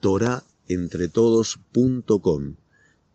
[0.00, 2.54] torahentretodos.com.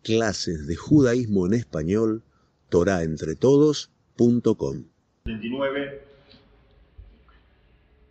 [0.02, 2.22] Clases de judaísmo en español,
[2.68, 4.84] torahentretodos.com.
[5.24, 6.02] 29.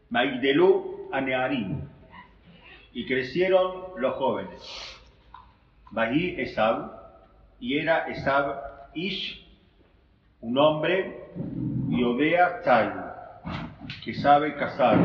[0.09, 1.81] Maigdelú Anearim.
[2.93, 4.61] Y crecieron los jóvenes.
[5.91, 6.91] Bahí Esab,
[7.59, 8.55] y era Esab
[8.95, 9.45] Ish,
[10.41, 11.29] un hombre,
[11.89, 12.91] y Odea Tzai,
[14.03, 14.97] que sabe cazar.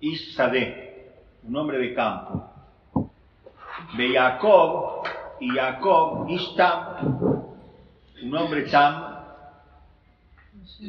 [0.00, 0.83] Ish Sadeh,
[1.46, 2.50] un hombre de campo.
[3.96, 5.04] De Jacob,
[5.40, 7.44] y Jacob Ish Tam,
[8.22, 9.14] un hombre Tam,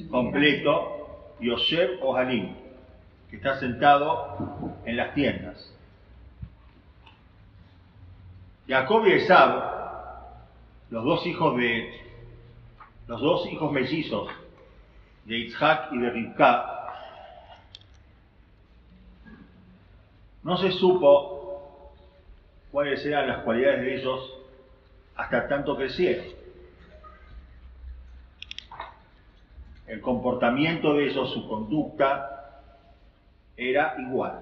[0.10, 2.56] completo, Yosef Ohalim,
[3.30, 4.38] que está sentado
[4.86, 5.72] en las tiendas.
[8.68, 9.76] Jacob y Esab,
[10.90, 12.02] los dos hijos de
[13.08, 14.30] los dos hijos mellizos
[15.26, 16.75] de Isaac y de Rivka,
[20.46, 21.92] no se supo
[22.72, 24.32] cuáles eran las cualidades de ellos
[25.16, 26.28] hasta tanto crecieron.
[29.88, 32.62] El comportamiento de ellos, su conducta,
[33.58, 34.42] era igual,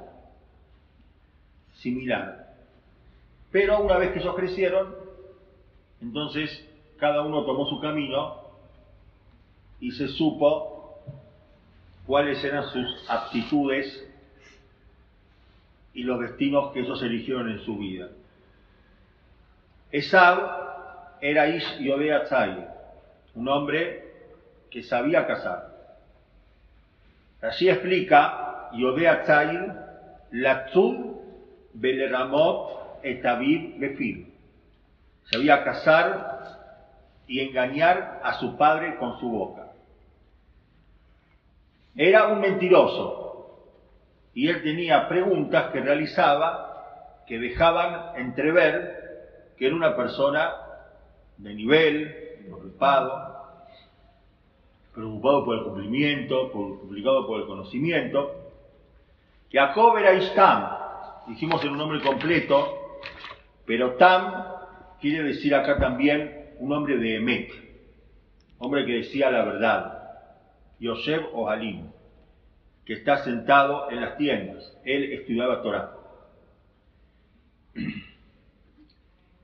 [1.76, 2.54] similar.
[3.50, 4.94] Pero una vez que ellos crecieron,
[6.02, 8.42] entonces cada uno tomó su camino
[9.80, 11.00] y se supo
[12.06, 14.10] cuáles eran sus aptitudes
[15.94, 18.10] y los destinos que ellos eligieron en su vida.
[19.92, 22.68] Esab era Ish Yodea Tzai,
[23.36, 24.04] un hombre
[24.72, 25.72] que sabía casar.
[27.42, 29.72] Así explica Yodea Tzai,
[30.32, 31.18] Latzud
[31.74, 34.34] Beleramot Etaviv Befir.
[35.32, 36.34] Sabía casar
[37.28, 39.68] y engañar a su padre con su boca.
[41.96, 43.23] Era un mentiroso
[44.34, 49.04] y él tenía preguntas que realizaba que dejaban entrever
[49.58, 50.52] que era una persona
[51.38, 53.34] de nivel, preocupado,
[54.94, 58.32] preocupado por el cumplimiento, preocupado por el conocimiento.
[59.52, 60.70] Jacob era Istam,
[61.28, 63.00] dijimos en un nombre completo,
[63.66, 64.46] pero Tam
[65.00, 67.52] quiere decir acá también un hombre de Emet,
[68.58, 70.00] hombre que decía la verdad.
[70.80, 71.50] Yosef o
[72.86, 74.78] que está sentado en las tiendas.
[74.84, 75.92] Él estudiaba Torah.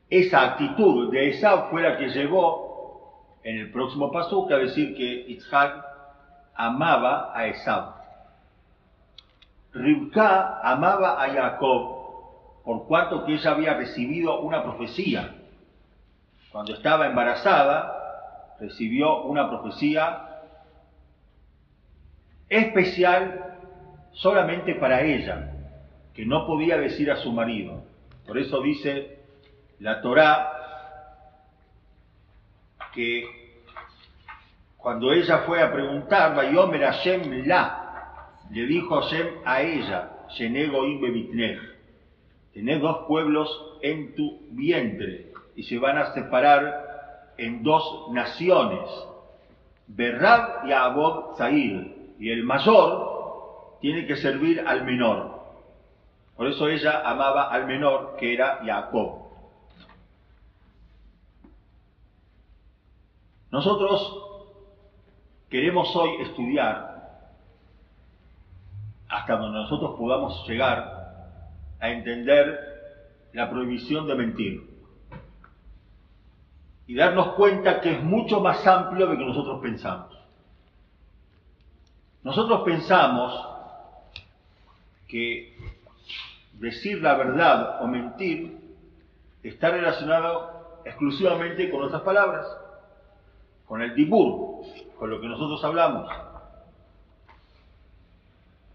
[0.09, 5.31] Esa actitud de Esau fue la que llevó en el próximo paso a decir que
[5.31, 5.85] Isaac
[6.55, 7.93] amaba a Esau.
[9.71, 11.99] Rivka amaba a Jacob
[12.63, 15.35] por cuanto que ella había recibido una profecía.
[16.51, 20.28] Cuando estaba embarazada, recibió una profecía
[22.49, 23.57] especial
[24.13, 25.53] solamente para ella,
[26.13, 27.83] que no podía decir a su marido.
[28.25, 29.19] Por eso dice
[29.79, 30.51] la Torá
[32.93, 33.25] que
[34.77, 38.15] cuando ella fue a preguntar, Bayomer Hashem la,
[38.49, 40.83] le dijo Hashem a ella, Shenego
[42.53, 48.89] tenés dos pueblos en tu vientre y se van a separar en dos naciones,
[49.87, 55.39] Berrab y Abod Zair, y el mayor tiene que servir al menor.
[56.35, 59.29] Por eso ella amaba al menor, que era Jacob.
[63.51, 64.23] Nosotros
[65.49, 66.89] queremos hoy estudiar
[69.07, 70.99] hasta donde nosotros podamos llegar
[71.79, 72.59] a entender
[73.33, 74.69] la prohibición de mentir
[76.85, 80.18] y darnos cuenta que es mucho más amplio de lo que nosotros pensamos.
[82.23, 83.47] Nosotros pensamos
[85.07, 85.55] que
[86.53, 88.59] decir la verdad o mentir
[89.41, 92.45] está relacionado exclusivamente con nuestras palabras,
[93.65, 94.65] con el tibur,
[94.97, 96.09] con lo que nosotros hablamos.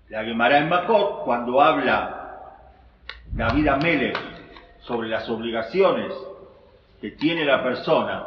[0.09, 2.25] La Gemara en Makot, cuando habla
[3.33, 4.19] David Amelech
[4.81, 6.13] sobre las obligaciones
[7.01, 8.27] que tiene la persona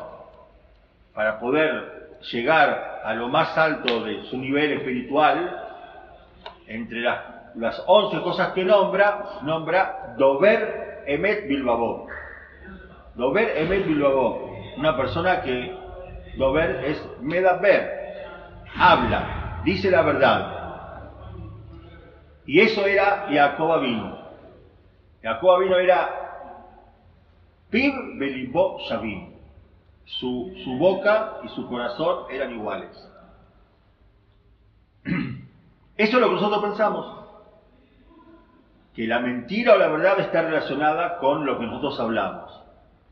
[1.14, 5.66] para poder llegar a lo más alto de su nivel espiritual,
[6.68, 12.06] entre las, las 11 cosas que nombra, nombra Dover Emet Bilbao.
[13.16, 14.52] Dover Emet Bilbao.
[14.76, 15.74] Una persona que
[16.36, 18.26] Dover es Medaber,
[18.78, 21.12] habla, dice la verdad.
[22.46, 24.18] Y eso era Jacob vino.
[25.24, 26.10] Jacob vino era
[27.70, 29.37] Pib Belimbo Shavim
[30.08, 32.90] su, boca y su corazón eran iguales.
[35.98, 37.18] Eso es lo que nosotros pensamos.
[38.94, 42.64] que la mentira o la verdad está relacionada con lo que nosotros hablamos.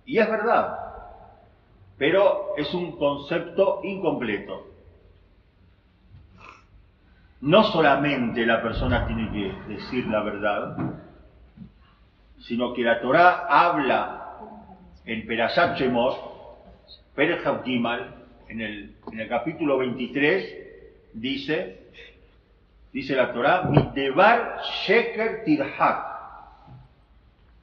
[0.05, 0.79] Y es verdad,
[1.97, 4.67] pero es un concepto incompleto.
[7.41, 10.77] No solamente la persona tiene que decir la verdad,
[12.39, 14.39] sino que la Torah habla
[15.05, 15.77] en Perashat
[18.47, 21.79] En el, en el capítulo 23, dice,
[22.91, 26.15] dice la Torah, Mitebar Sheker Tirhak.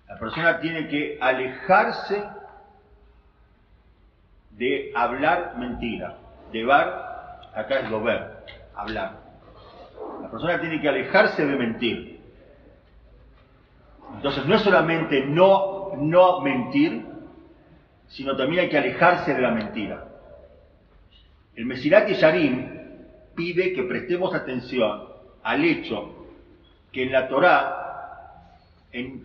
[0.09, 2.23] La persona tiene que alejarse
[4.53, 6.19] de hablar mentira.
[6.53, 8.45] Debar, acá es dober,
[8.75, 9.21] hablar.
[10.21, 12.21] La persona tiene que alejarse de mentir.
[14.17, 17.12] Entonces no es solamente no, no mentir,
[18.13, 20.05] sino también hay que alejarse de la mentira.
[21.55, 22.69] El Mesirat Yarim
[23.35, 25.09] pide que prestemos atención
[25.43, 26.27] al hecho
[26.93, 28.49] que en la Torá,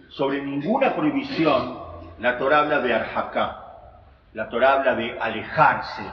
[0.10, 1.80] sobre ninguna prohibición,
[2.20, 3.64] la Torá habla de arjacá,
[4.34, 6.04] la Torá habla de alejarse.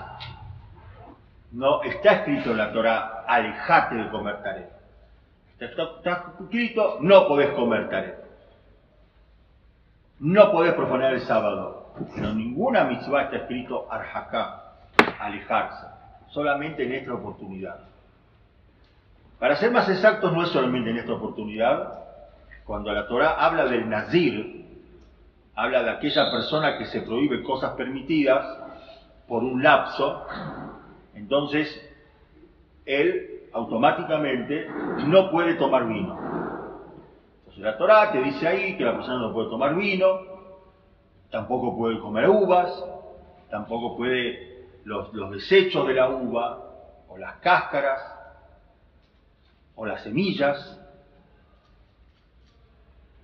[1.52, 4.68] No está escrito en la Torá, alejate de comer taré.
[5.60, 8.16] Está, escrito, no podés comer taré.
[10.18, 11.83] No podés profanar el sábado.
[12.14, 14.72] Pero ninguna mitzvah está escrito arjacá,
[15.18, 15.86] alejarse.
[16.28, 17.80] Solamente en esta oportunidad.
[19.38, 22.00] Para ser más exactos, no es solamente en esta oportunidad.
[22.64, 24.64] Cuando la Torah habla del nazir,
[25.54, 28.44] habla de aquella persona que se prohíbe cosas permitidas
[29.28, 30.26] por un lapso,
[31.14, 31.68] entonces
[32.84, 34.68] él automáticamente
[35.06, 36.18] no puede tomar vino.
[37.40, 40.33] Entonces la Torah te dice ahí que la persona no puede tomar vino,
[41.34, 42.70] tampoco puede comer uvas,
[43.50, 46.60] tampoco puede los, los desechos de la uva
[47.08, 48.00] o las cáscaras,
[49.74, 50.80] o las semillas.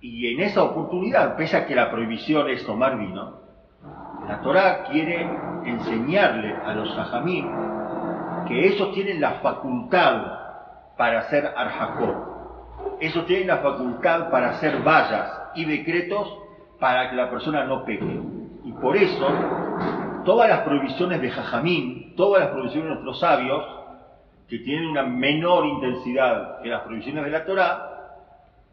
[0.01, 3.39] Y en esa oportunidad, pese a que la prohibición es tomar vino,
[4.27, 5.21] la Torá quiere
[5.63, 7.47] enseñarle a los sajamim
[8.45, 10.39] que ellos tienen la facultad
[10.97, 12.97] para hacer arjacó.
[12.99, 16.40] Ellos tienen la facultad para hacer vallas y decretos
[16.81, 18.19] para que la persona no peque.
[18.65, 19.27] Y por eso,
[20.25, 23.63] todas las prohibiciones de Jajamín, todas las prohibiciones de nuestros sabios,
[24.49, 27.87] que tienen una menor intensidad que las prohibiciones de la Torá,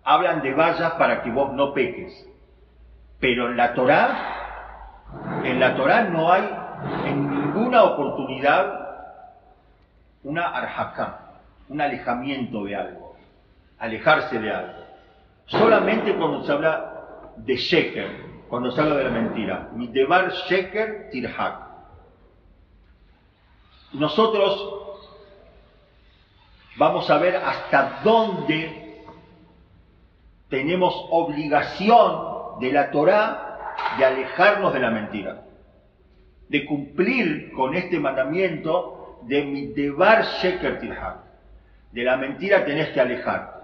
[0.05, 2.27] hablan de vallas para que vos no peques.
[3.21, 4.09] Pero en la Torá,
[5.45, 6.49] en la Torá no hay
[7.05, 8.89] en ninguna oportunidad
[10.25, 11.19] una arjaka,
[11.69, 13.17] un alejamiento de algo,
[13.79, 14.85] alejarse de algo.
[15.45, 16.98] Solamente cuando se habla
[17.45, 18.09] de sheker,
[18.49, 19.69] cuando se habla de la mentira.
[19.75, 21.69] Mitebar sheker tirhak.
[23.93, 24.75] Nosotros
[26.77, 29.03] vamos a ver hasta dónde
[30.49, 35.43] tenemos obligación de la Torá de alejarnos de la mentira,
[36.49, 41.29] de cumplir con este mandamiento de mitebar sheker tirhak.
[41.93, 43.59] De la mentira tenés que alejar.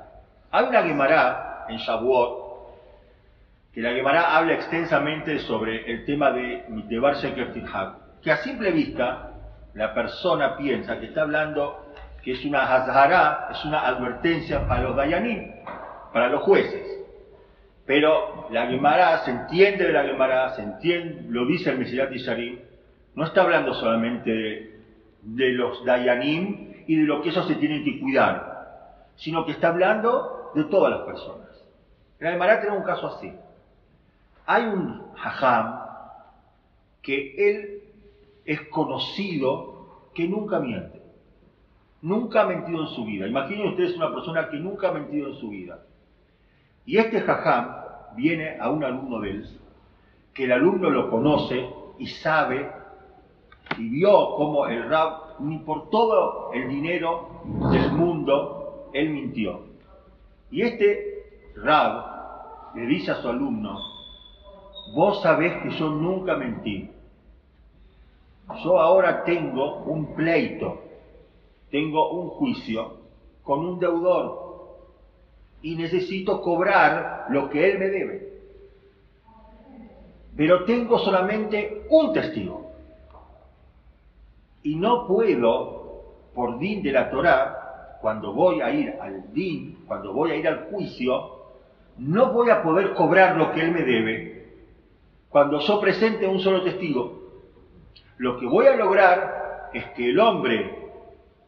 [0.50, 2.44] Hay una Gemara en Shavuot,
[3.75, 9.32] que la Gemara habla extensamente sobre el tema de mitebar tirhak, que a simple vista
[9.75, 11.85] la persona piensa que está hablando
[12.23, 15.53] que es una hazhará, es una advertencia para los dayanim,
[16.12, 16.87] para los jueces.
[17.85, 22.60] Pero la Gemara se entiende de la Gemara, se entiende, lo dice el Mesilat Isharim,
[23.17, 24.31] no está hablando solamente
[25.20, 29.69] de, los dayanim y de lo que ellos se tienen que cuidar, sino que está
[29.69, 31.48] hablando de todas las personas.
[32.20, 33.32] la Gemara tiene un caso así.
[34.46, 35.81] Hay un hajam
[37.03, 37.82] que él
[38.44, 41.03] es conocido que nunca miente.
[42.03, 43.27] Nunca ha mentido en su vida.
[43.27, 45.82] Imaginen ustedes una persona que nunca ha mentido en su vida.
[46.84, 47.77] Y este jajam
[48.17, 49.60] viene a un alumno de él,
[50.34, 51.67] que el alumno lo conoce
[51.98, 52.70] y sabe
[53.79, 59.63] y vio cómo el Rab, ni por todo el dinero del mundo, él mintió.
[60.51, 63.94] Y este Rab le dice a su alumno,
[64.93, 66.91] vos sabés que yo nunca mentí.
[68.62, 70.84] Yo ahora tengo un pleito
[71.74, 72.98] tengo un juicio
[73.43, 74.76] con un deudor
[75.60, 78.32] y necesito cobrar lo que él me debe.
[80.36, 82.70] Pero tengo solamente un testigo.
[84.62, 90.12] Y no puedo, por din de la Torá, cuando voy a ir al din, cuando
[90.12, 91.41] voy a ir al juicio,
[91.98, 94.33] no voy a poder cobrar lo que él me debe
[95.34, 97.24] cuando yo presente un solo testigo.
[98.19, 100.79] Lo que voy a lograr es que el hombre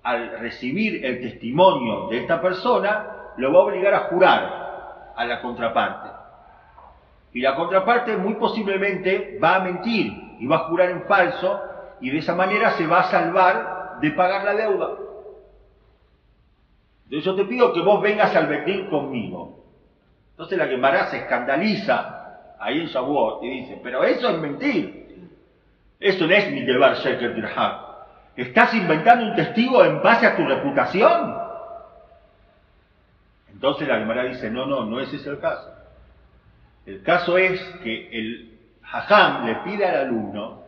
[0.03, 5.13] al recibir el testimonio de esta persona, lo va a obligar a jurar.
[5.15, 6.09] a la contraparte.
[7.33, 11.63] Y la contraparte muy posiblemente va a mentir y va a jurar en falso
[12.01, 14.97] y de esa manera se va a salvar de pagar la deuda.
[17.05, 19.63] Entonces yo te pido que vos vengas al Betín conmigo.
[20.33, 22.16] Entonces la Gemara se escandaliza
[22.59, 25.07] ahí en Shavuot y dice, pero eso es mentir.
[25.99, 27.35] Eso no es mi deber Sheker.
[28.37, 31.37] ¿Estás inventando un testigo en base a tu reputación?
[33.51, 35.71] Entonces la Gemara dice, no, no, no ese es el caso.
[36.85, 40.65] El caso es que el Hajam le pide al alumno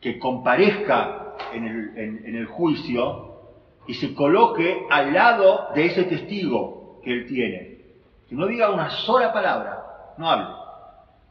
[0.00, 3.26] que comparezca en el, en el juicio
[3.86, 7.78] y se coloque al lado de ese testigo que él tiene.
[8.28, 10.65] Que no diga una sola palabra, no hable.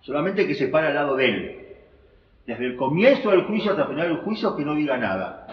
[0.06, 1.68] Solamente que se pare al lado de él.
[2.46, 5.48] Desde el comienzo del juicio hasta el final del juicio, que no diga nada.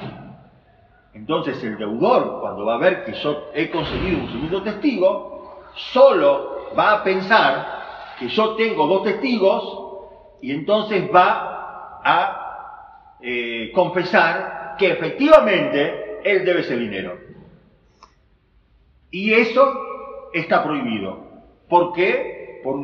[1.15, 6.69] Entonces el deudor, cuando va a ver que yo he conseguido un segundo testigo, solo
[6.79, 14.91] va a pensar que yo tengo dos testigos y entonces va a eh, confesar que
[14.91, 17.17] efectivamente él debe ese dinero.
[19.11, 19.81] Y eso
[20.35, 21.25] está prohibido.
[21.71, 22.32] ¿Por qué?
[22.63, 22.83] Por.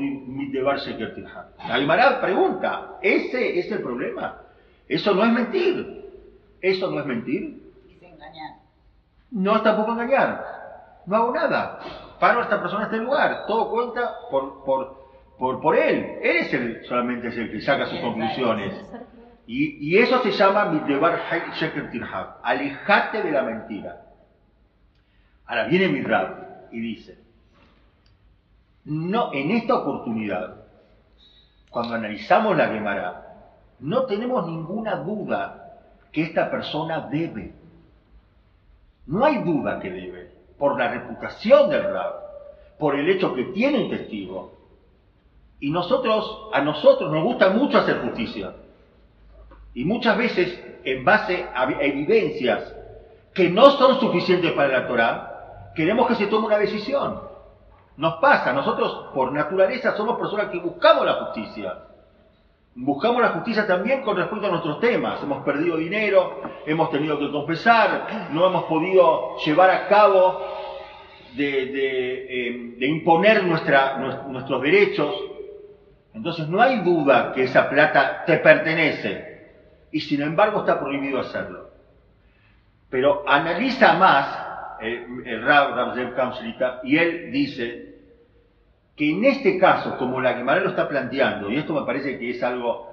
[1.59, 4.43] Aymara pregunta, ¿ese es el problema?
[4.89, 6.05] Eso no es mentir.
[6.61, 7.63] Eso no es mentir.
[9.31, 10.45] No es tampoco engañar.
[11.07, 11.79] No hago nada.
[12.19, 13.45] Paro a esta persona en este lugar.
[13.47, 14.99] Todo cuenta por, por,
[15.39, 16.19] por, por él.
[16.23, 18.75] Él es el, solamente es el que saca sus conclusiones.
[19.47, 21.21] Y, y eso se llama Mitdebar
[21.55, 22.39] Sheker Tirhab.
[22.43, 24.05] Alejate de la mentira.
[25.47, 27.19] Ahora viene mi rab y dice,
[28.89, 30.57] no, en esta oportunidad,
[31.71, 35.79] cuando analizamos la Gemara, no tenemos ninguna duda
[36.11, 37.53] que esta persona debe.
[39.07, 42.15] No hay duda que debe, por la reputación del rab,
[42.79, 44.55] por el hecho que tiene un testigo.
[45.61, 48.55] Y nosotros, a nosotros nos gusta mucho hacer justicia.
[49.75, 52.75] Y muchas veces, en base a evidencias
[53.35, 57.28] que no son suficientes para la Torah, queremos que se tome una decisión.
[57.99, 61.79] Nos pasa, nosotros por naturaleza somos personas que buscamos la justicia.
[62.77, 65.21] Buscamos la justicia también con respecto a nuestros temas.
[65.21, 70.41] Hemos perdido dinero, hemos tenido que confesar, no hemos podido llevar a cabo
[71.35, 75.13] de, em, imponer nuestros derechos.
[76.15, 79.49] Entonces no hay duda que esa plata te pertenece
[79.91, 81.71] y sin embargo está prohibido hacerlo.
[82.91, 87.88] Pero analiza más el, el Rab, Rab y él dice
[88.99, 92.31] que en este caso, como la Gemara lo está planteando, y esto me parece que
[92.31, 92.89] es algo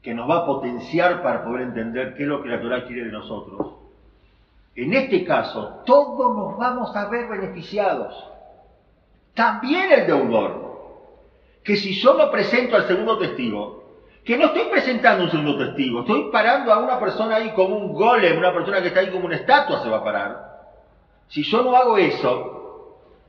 [0.00, 3.06] que nos va a potenciar para poder entender qué es lo que la Torah quiere
[3.06, 3.74] de nosotros,
[4.76, 8.30] en este caso todos nos vamos a ver beneficiados.
[9.34, 10.62] También el deudor.
[11.64, 13.82] Que si yo no presento al segundo testigo,
[14.24, 17.94] que no estoy presentando un segundo testigo, estoy parando a una persona ahí como un
[17.94, 20.54] golem, una persona que está ahí como una estatua se va a parar.
[21.28, 22.63] Si yo no hago eso,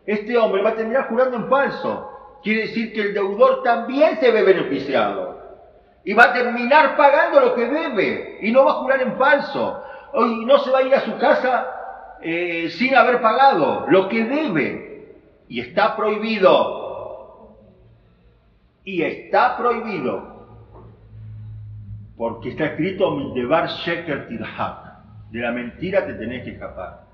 [0.06, 2.12] este hombre va a terminar jurando en falso.
[2.44, 5.36] Quiere decir que el deudor también se ve beneficiado.
[6.04, 8.38] Y va a terminar pagando lo que debe.
[8.42, 9.84] Y no va a jurar en falso.
[10.14, 11.68] Y no se va a ir a su casa
[12.22, 15.16] eh, sin haber pagado lo que debe.
[15.48, 17.56] Y está prohibido.
[18.84, 20.36] Y está prohibido.
[22.16, 24.28] Porque está escrito Debar Sheker
[25.32, 27.06] De la mentira te tenés que escapar.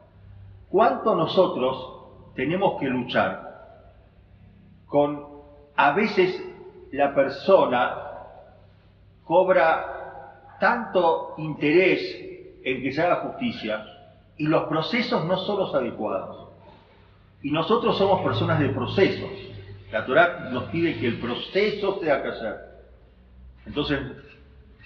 [0.70, 2.01] ¿Cuánto nosotros
[2.36, 3.52] tenemos que luchar
[4.86, 5.26] con,
[5.76, 6.42] a veces
[6.92, 7.96] la persona
[9.24, 12.02] cobra tanto interés
[12.64, 13.86] en que se haga justicia
[14.38, 16.50] y los procesos no son los adecuados.
[17.42, 19.30] Y nosotros somos personas de procesos.
[19.92, 22.56] La Torah nos pide que el proceso sea hacer.
[23.66, 24.00] Entonces,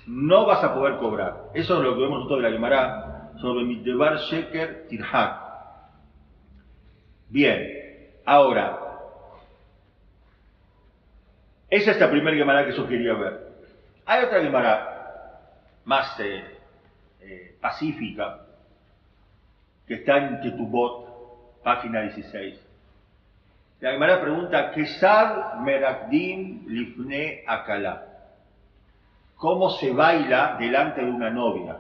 [0.08, 1.50] no vas a poder cobrar.
[1.54, 5.45] Eso es lo que vemos nosotros de la Gemara sobre Mitdebar Sheker Tirhak.
[7.29, 8.79] Bien, ahora,
[11.70, 13.48] esa es la primera Gemara que yo quería ver.
[14.05, 15.41] Hay otra Gemara
[15.86, 16.60] más eh,
[17.22, 18.41] eh, pacífica
[19.88, 22.62] que está en Ketubot, página 16.
[23.82, 28.05] La Gemara pregunta, Kesad Merakdim Lifne Akala.
[29.36, 31.77] ¿Cómo se baila delante de una novia?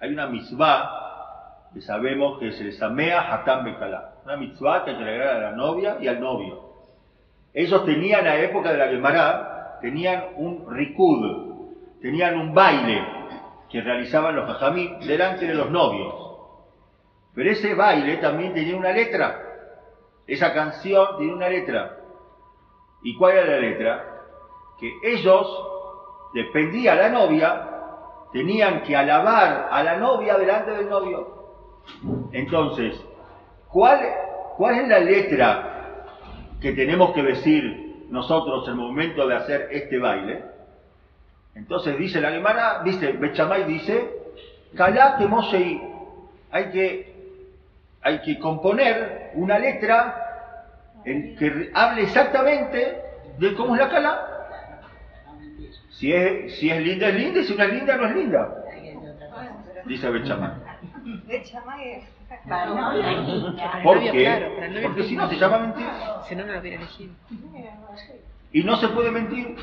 [0.00, 5.36] Hay una misbah que sabemos que es el Samea Hatam Bekala una mitzvah que entregar
[5.36, 6.60] a la novia y al novio.
[7.54, 13.02] Ellos tenían, a la época de la Gemara, tenían un rikud, tenían un baile
[13.70, 16.14] que realizaban los hajamí delante de los novios.
[17.34, 19.40] Pero ese baile también tenía una letra.
[20.26, 21.96] Esa canción tiene una letra.
[23.02, 24.04] ¿Y cuál era la letra?
[24.78, 25.46] Que ellos,
[26.34, 27.66] dependía la novia,
[28.30, 31.38] tenían que alabar a la novia delante del novio.
[32.32, 33.07] Entonces,
[33.70, 34.00] ¿cuál,
[34.56, 36.04] cuál es la letra
[36.60, 40.44] que tenemos que decir nosotros en el momento de hacer este baile?
[41.54, 44.10] Entonces dice la alemana, dice, Bechamay dice,
[44.76, 45.80] Calá que Mosei,
[46.50, 47.14] hay que,
[48.02, 50.24] hay que componer una letra
[51.04, 53.02] en que hable exactamente
[53.38, 54.24] de cómo es la Calá.
[55.90, 58.54] Si es, si es linda, es linda, y si no es linda, no es linda.
[59.84, 60.52] Dice Bechamay.
[63.82, 64.80] ¿Por qué?
[64.82, 66.22] Porque si no se llama mentira.
[66.28, 67.14] Si no, no lo hubiera elegido.
[68.52, 69.56] Y no se puede mentir.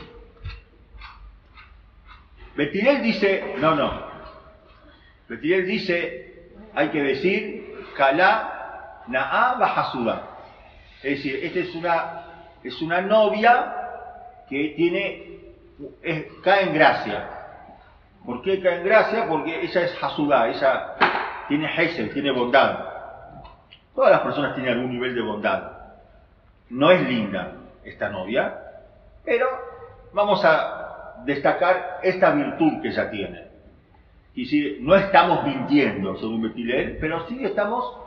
[2.55, 4.05] Betirel dice, no, no.
[5.27, 10.29] Betirel dice, hay que decir, Kalá Na'a Bajasuda.
[11.03, 12.23] Es decir, esta es una,
[12.63, 13.75] es una novia
[14.49, 15.39] que tiene,
[16.43, 17.29] cae en gracia.
[18.25, 19.27] ¿Por qué cae en gracia?
[19.27, 20.94] Porque ella es Hasudá, ella
[21.47, 22.79] tiene Hesed, tiene bondad.
[23.93, 25.71] Todas las personas tienen algún nivel de bondad.
[26.69, 28.57] No es linda esta novia,
[29.23, 29.47] pero
[30.13, 33.45] vamos a destacar esta virtud que ella tiene.
[34.33, 37.97] Y si no estamos mintiendo, según Betilel, pero sí estamos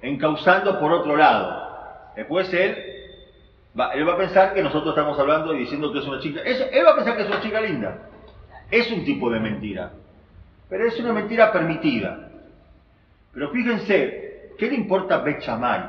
[0.00, 1.72] encauzando por otro lado.
[2.14, 2.76] Después él
[3.78, 6.42] va, él va a pensar que nosotros estamos hablando y diciendo que es una chica.
[6.42, 7.98] él va a pensar que es una chica linda.
[8.70, 9.90] Es un tipo de mentira.
[10.68, 12.28] Pero es una mentira permitida.
[13.32, 15.82] Pero fíjense, ¿qué le importa Bechamay?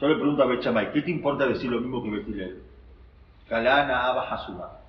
[0.00, 2.62] Yo le pregunto a Bechamay, ¿qué te importa decir lo mismo que Betilel?
[3.48, 4.80] Kalana Abba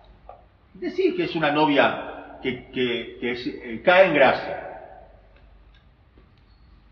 [0.74, 4.64] Decir que es una novia que, eh, cae en gracia.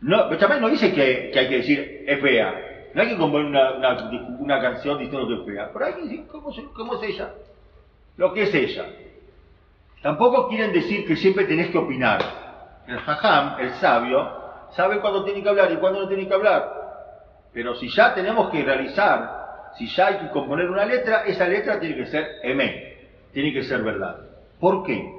[0.01, 2.53] No, Bechamay no dice que, hay que decir es fea.
[2.94, 5.70] No hay que componer una, canción diciendo que es fea.
[5.74, 7.34] Pero hay que decir cómo, cómo es ella.
[8.17, 8.86] Lo que es ella.
[10.01, 12.22] Tampoco quieren decir que siempre tenés que opinar.
[12.88, 14.45] El jajam, el sabio,
[14.75, 16.85] sabe cuándo tiene que hablar y cuándo no tiene que hablar.
[17.53, 21.79] Pero si ya tenemos que realizar, si ya hay que componer una letra, esa letra
[21.79, 22.98] tiene que ser M,
[23.31, 24.18] tiene que ser verdad.
[24.59, 25.14] ¿Por qué?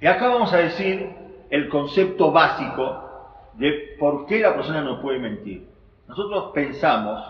[0.00, 1.10] Y acá vamos a decir
[1.50, 3.06] el concepto básico
[3.54, 5.68] de por qué la persona no puede mentir.
[6.08, 7.22] Nosotros pensamos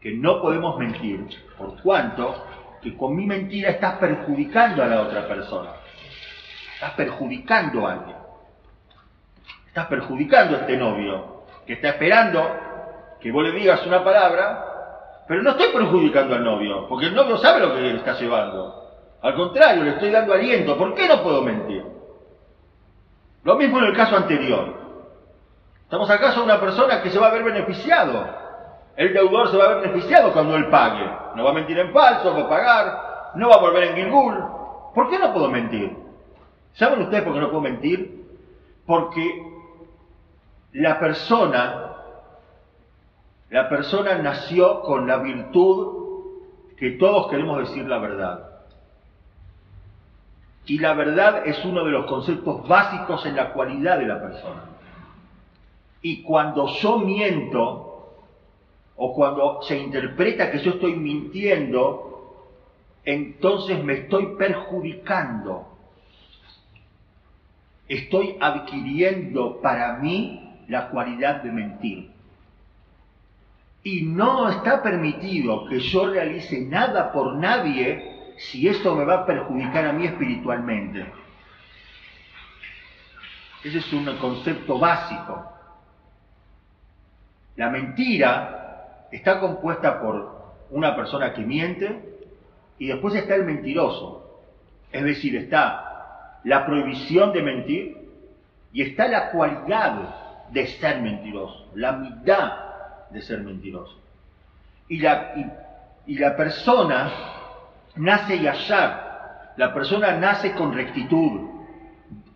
[0.00, 1.24] que no podemos mentir
[1.56, 2.44] por cuanto
[2.82, 5.70] que con mi mentira estás perjudicando a la otra persona.
[6.74, 8.21] Estás perjudicando a alguien.
[9.72, 12.46] Estás perjudicando a este novio que está esperando
[13.18, 17.38] que vos le digas una palabra, pero no estoy perjudicando al novio, porque el novio
[17.38, 18.90] sabe lo que le está llevando.
[19.22, 20.76] Al contrario, le estoy dando aliento.
[20.76, 21.86] ¿Por qué no puedo mentir?
[23.44, 24.74] Lo mismo en el caso anterior.
[25.84, 28.26] Estamos acaso de una persona que se va a ver beneficiado.
[28.94, 31.10] El deudor se va a ver beneficiado cuando él pague.
[31.34, 34.36] No va a mentir en falso, va a pagar, no va a volver en Gilgul.
[34.94, 35.96] ¿Por qué no puedo mentir?
[36.74, 38.20] ¿Saben ustedes por qué no puedo mentir?
[38.84, 39.51] Porque
[40.72, 41.96] la persona,
[43.50, 46.02] la persona nació con la virtud
[46.76, 48.48] que todos queremos decir la verdad.
[50.64, 54.64] Y la verdad es uno de los conceptos básicos en la cualidad de la persona.
[56.00, 58.14] Y cuando yo miento,
[58.96, 62.12] o cuando se interpreta que yo estoy mintiendo,
[63.04, 65.66] entonces me estoy perjudicando.
[67.88, 72.10] Estoy adquiriendo para mí la cualidad de mentir.
[73.84, 79.26] Y no está permitido que yo realice nada por nadie si esto me va a
[79.26, 81.06] perjudicar a mí espiritualmente.
[83.64, 85.52] Ese es un concepto básico.
[87.56, 92.18] La mentira está compuesta por una persona que miente
[92.78, 94.40] y después está el mentiroso.
[94.90, 98.10] Es decir, está la prohibición de mentir
[98.72, 100.21] y está la cualidad
[100.52, 102.52] de ser mentiroso, la mitad
[103.10, 103.98] de ser mentiroso.
[104.88, 105.32] Y la,
[106.06, 107.10] y, la persona
[107.96, 111.48] nace yashar, la persona nace con rectitud.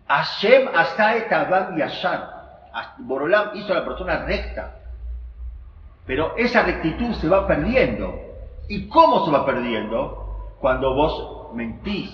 [0.07, 2.37] Hashem hasta etabam yashar.
[2.99, 4.75] Borolam hizo a la persona recta.
[6.05, 8.15] Pero esa rectitud se va perdiendo.
[8.69, 10.55] ¿Y cómo se va perdiendo?
[10.59, 12.09] Cuando vos mentís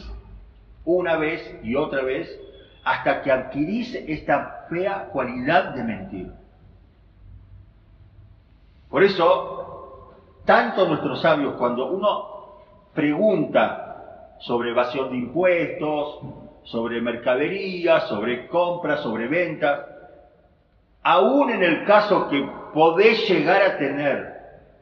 [0.85, 2.29] una vez y otra vez
[2.83, 6.31] hasta que adquirís esta fea cualidad de mentir.
[8.89, 10.13] Por eso,
[10.45, 12.33] tanto nuestros sabios, cuando uno
[12.93, 16.19] pregunta sobre evasión de impuestos,
[16.63, 19.81] sobre mercadería, sobre compras, sobre ventas,
[21.01, 24.33] aún en el caso que podés llegar a tener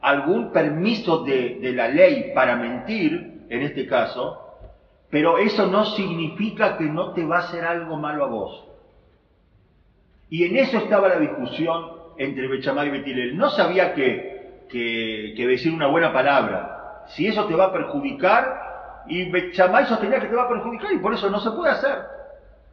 [0.01, 4.50] algún permiso de, de la ley para mentir, en este caso,
[5.11, 8.65] pero eso no significa que no te va a hacer algo malo a vos.
[10.29, 13.37] Y en eso estaba la discusión entre Bechamay y Betilel.
[13.37, 19.29] No sabía que, que, decir una buena palabra, si eso te va a perjudicar, y
[19.29, 21.97] Bechamay sostenía que te va a perjudicar y por eso no se puede hacer,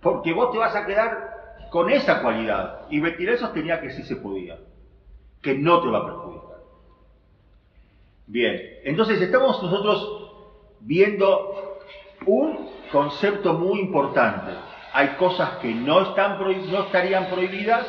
[0.00, 2.82] porque vos te vas a quedar con esa cualidad.
[2.88, 4.58] Y Betilel sostenía que sí se podía,
[5.42, 6.58] que no te va a perjudicar.
[8.28, 11.77] Bien, entonces estamos nosotros viendo
[12.26, 14.52] un concepto muy importante.
[14.92, 17.86] Hay cosas que no, están no estarían prohibidas,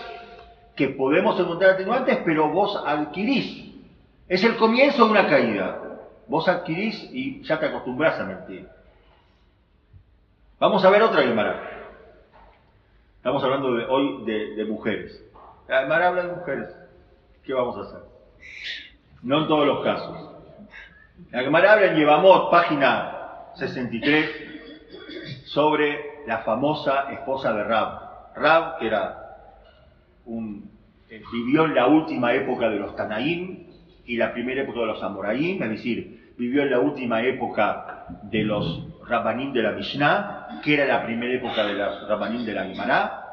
[0.76, 3.70] que podemos encontrar atenuantes, pero vos adquirís.
[4.28, 5.82] Es el comienzo de una caída.
[6.28, 8.68] Vos adquirís y ya te acostumbras a mentir.
[10.60, 11.62] Vamos a ver otra Gemara.
[13.18, 15.24] Estamos hablando hoy de, mujeres.
[15.68, 16.70] La Gemara habla de mujeres.
[17.44, 18.00] ¿Qué vamos a hacer?
[19.24, 20.30] No en todos los casos.
[21.32, 23.19] La Gemara habla en Yevamot, página
[23.60, 24.30] 63,
[25.46, 28.34] sobre la famosa esposa de Rab.
[28.36, 29.38] Rab, que era
[30.26, 30.70] un,
[31.10, 33.68] eh, vivió en la última época de los Tanaim
[34.06, 38.44] y la primera época de los Amoraim, es decir, vivió en la última época de
[38.44, 42.66] los Rabbanim de la Mishnah, que era la primera época de los Rabbanim de la
[42.66, 43.24] Gemara.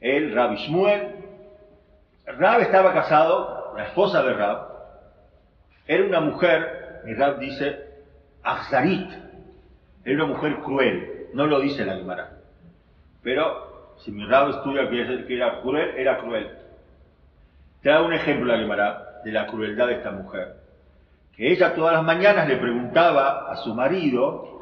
[0.00, 1.16] El Rab Shmuel.
[2.26, 4.72] Rab estaba casado, la esposa de Rab,
[5.86, 7.91] era una mujer, mi Rab dice,
[8.42, 9.10] Azzarit,
[10.04, 12.30] era una mujer cruel, no lo dice la Gemara.
[13.22, 16.50] Pero si mi Rab estudia que era cruel, era cruel.
[17.82, 20.56] Te da un ejemplo la Gemara de la crueldad de esta mujer.
[21.36, 24.60] Que ella todas las mañanas le preguntaba a su marido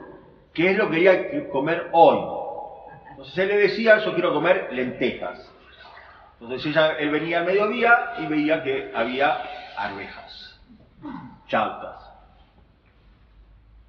[0.52, 2.18] qué es lo que quería comer hoy.
[3.10, 5.50] Entonces él le decía, yo quiero comer lentejas.
[6.40, 9.42] Entonces ella, él venía al mediodía y veía que había
[9.76, 10.60] arvejas,
[11.48, 11.99] chautas.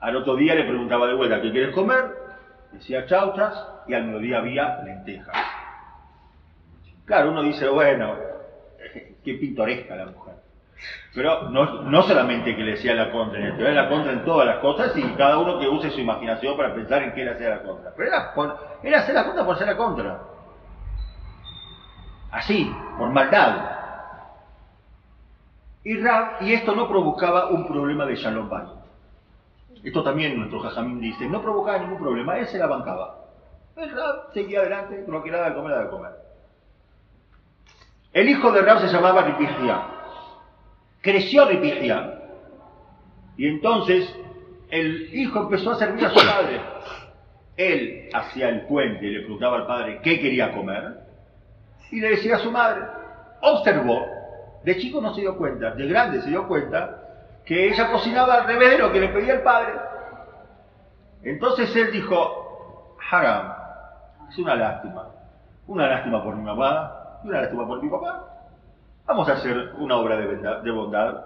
[0.01, 2.03] Al otro día le preguntaba de vuelta, ¿qué quieres comer?
[2.71, 5.35] Decía chautas y al mediodía había lentejas.
[7.05, 8.15] Claro, uno dice, bueno,
[9.23, 10.33] qué pintoresca la mujer.
[11.13, 14.47] Pero no, no solamente que le decía la contra, en era la contra en todas
[14.47, 17.49] las cosas y cada uno que use su imaginación para pensar en qué era hacer
[17.49, 17.91] la contra.
[17.95, 18.09] Pero
[18.81, 20.19] era, hacer la contra por ser la contra.
[22.31, 23.77] Así, por maldad.
[25.83, 28.49] Y, esto no provocaba un problema de Shalom.
[29.83, 33.25] Esto también nuestro Jajamín dice, no provocaba ningún problema, él se la bancaba.
[33.75, 36.11] El Rab seguía adelante, no quería de comer, de comer.
[38.13, 39.81] El hijo de Rab se llamaba Ripigia.
[41.01, 42.19] Creció Ripigia.
[43.37, 44.13] Y entonces
[44.69, 46.61] el hijo empezó a servir a su padre.
[47.57, 50.99] Él hacía el puente y le preguntaba al padre qué quería comer.
[51.89, 52.83] Y le decía a su madre.
[53.41, 54.05] Observó.
[54.63, 57.01] De chico no se dio cuenta, de grande se dio cuenta
[57.45, 59.73] que ella cocinaba al revés de lo que le pedía el padre.
[61.23, 63.53] Entonces él dijo, Haram,
[64.29, 65.07] es una lástima.
[65.67, 68.27] Una lástima por mi mamá y una lástima por mi papá.
[69.05, 71.25] Vamos a hacer una obra de bondad.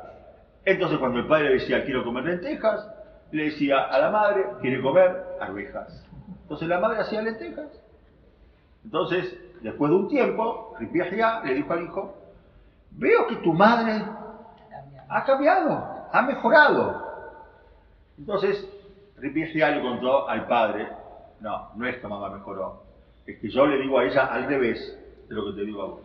[0.65, 2.89] Entonces cuando el padre decía, quiero comer lentejas,
[3.31, 6.03] le decía a la madre, quiere comer arvejas.
[6.41, 7.67] Entonces la madre hacía lentejas.
[8.83, 12.15] Entonces, después de un tiempo, Ripiahia le dijo al hijo,
[12.91, 14.03] veo que tu madre
[15.09, 17.03] ha cambiado, ha mejorado.
[18.17, 18.67] Entonces,
[19.17, 20.87] Ripiahia le contó al padre,
[21.41, 22.83] no, no es que mamá mejoró,
[23.25, 24.97] es que yo le digo a ella al revés
[25.27, 26.01] de lo que te digo a vos.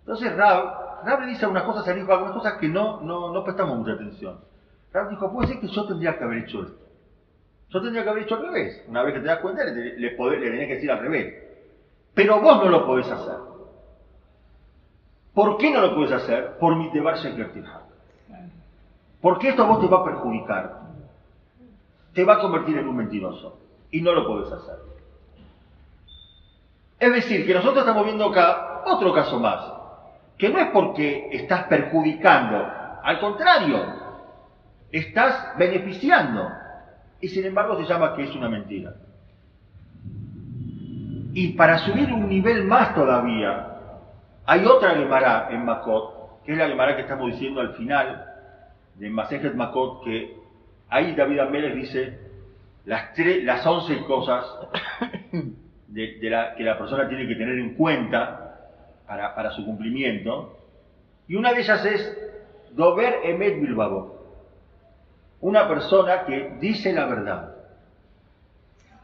[0.00, 3.44] Entonces Rab, Rab le dice algunas cosas al hijo, algunas cosas que no, no, no
[3.44, 4.40] prestamos mucha atención.
[4.90, 6.88] Rab dijo, puede ser que yo tendría que haber hecho esto.
[7.68, 8.82] Yo tendría que haber hecho al revés.
[8.88, 11.34] Una vez que te das cuenta, le, le, tenés que decir al revés.
[12.14, 13.36] Pero vos no lo podés hacer.
[15.34, 16.56] ¿Por qué no lo puedes hacer?
[16.58, 17.87] Por mi deber secretizar.
[19.20, 20.80] Porque esto a vos te va a perjudicar.
[22.14, 23.58] Te va a convertir en un mentiroso.
[23.90, 24.76] Y no lo puedes hacer.
[26.98, 29.72] Es decir, que nosotros estamos viendo acá otro caso más.
[30.36, 32.64] Que no es porque estás perjudicando.
[33.02, 33.78] Al contrario,
[34.92, 36.48] estás beneficiando.
[37.20, 38.94] Y sin embargo se llama que es una mentira.
[41.32, 43.68] Y para subir un nivel más todavía,
[44.46, 48.27] hay otra Gemara en Makot, que es la Gemara que estamos diciendo al final
[48.98, 50.36] de Masejet Makot, que
[50.88, 52.18] ahí David Amélez dice
[52.84, 54.44] las, tres, las 11 cosas
[55.88, 58.70] de, de la, que la persona tiene que tener en cuenta
[59.06, 60.56] para, para, su cumplimiento.
[61.26, 62.18] Y una de ellas es
[62.72, 64.16] Dober Emet Bilbao,
[65.40, 67.54] una persona que dice la verdad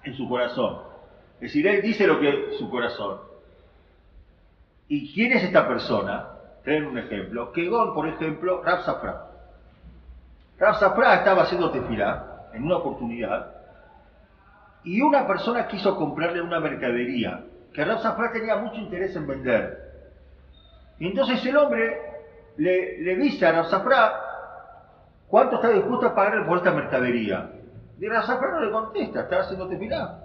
[0.03, 0.79] en su corazón.
[1.37, 3.19] Es decir, él dice lo que es su corazón.
[4.89, 6.35] ¿Y quién es esta persona?
[6.65, 7.53] traer un ejemplo.
[7.53, 9.31] Kegon, por ejemplo, Rab Safra.
[10.59, 13.51] Rab Safra estaba haciendo tefilá en una oportunidad
[14.85, 19.85] y una persona quiso comprarle una mercadería que Rab Safra tenía mucho interés en vender.
[21.01, 21.99] Entonces el hombre
[22.57, 24.13] le, le dice a Rab Safra
[25.27, 27.51] cuánto está dispuesto a pagarle por esta mercadería.
[27.99, 30.21] Y Rab Safra no le contesta, está haciendo tefilá.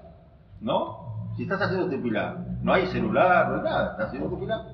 [0.61, 1.31] ¿No?
[1.37, 4.65] Si estás haciendo tefilá, no hay celular, no hay nada, estás haciendo tefilá.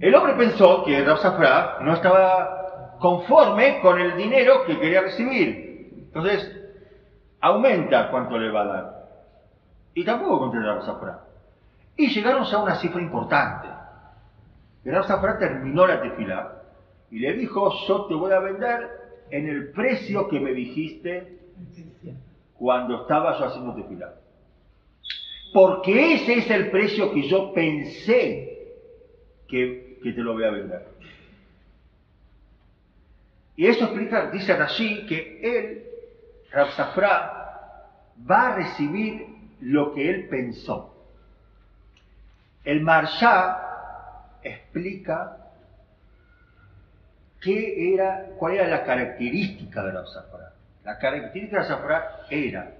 [0.00, 2.59] El hombre pensó que Rab Safra no estaba
[3.00, 6.04] conforme con el dinero que quería recibir.
[6.06, 6.56] Entonces,
[7.40, 9.08] aumenta cuánto le va a dar.
[9.94, 11.20] Y tampoco contesta Rab Safra.
[11.96, 13.68] Y llegaron a una cifra importante.
[14.84, 16.62] Rab Safra terminó la tefilá
[17.10, 18.88] y le dijo, yo te voy a vender
[19.30, 21.38] en el precio que me dijiste
[22.56, 24.14] cuando estaba yo haciendo tefilá.
[25.52, 28.74] Porque ese es el precio que yo pensé
[29.48, 30.89] que te lo voy a vender.
[33.60, 35.84] Y eso explica, dice Rashi, que él,
[36.50, 39.26] Rab Safra, va a recibir
[39.60, 40.96] lo que él pensó.
[42.64, 45.50] El Marsha explica
[47.42, 50.54] qué era, cuál era la característica de Rab Safra.
[50.82, 52.78] La característica de Safra era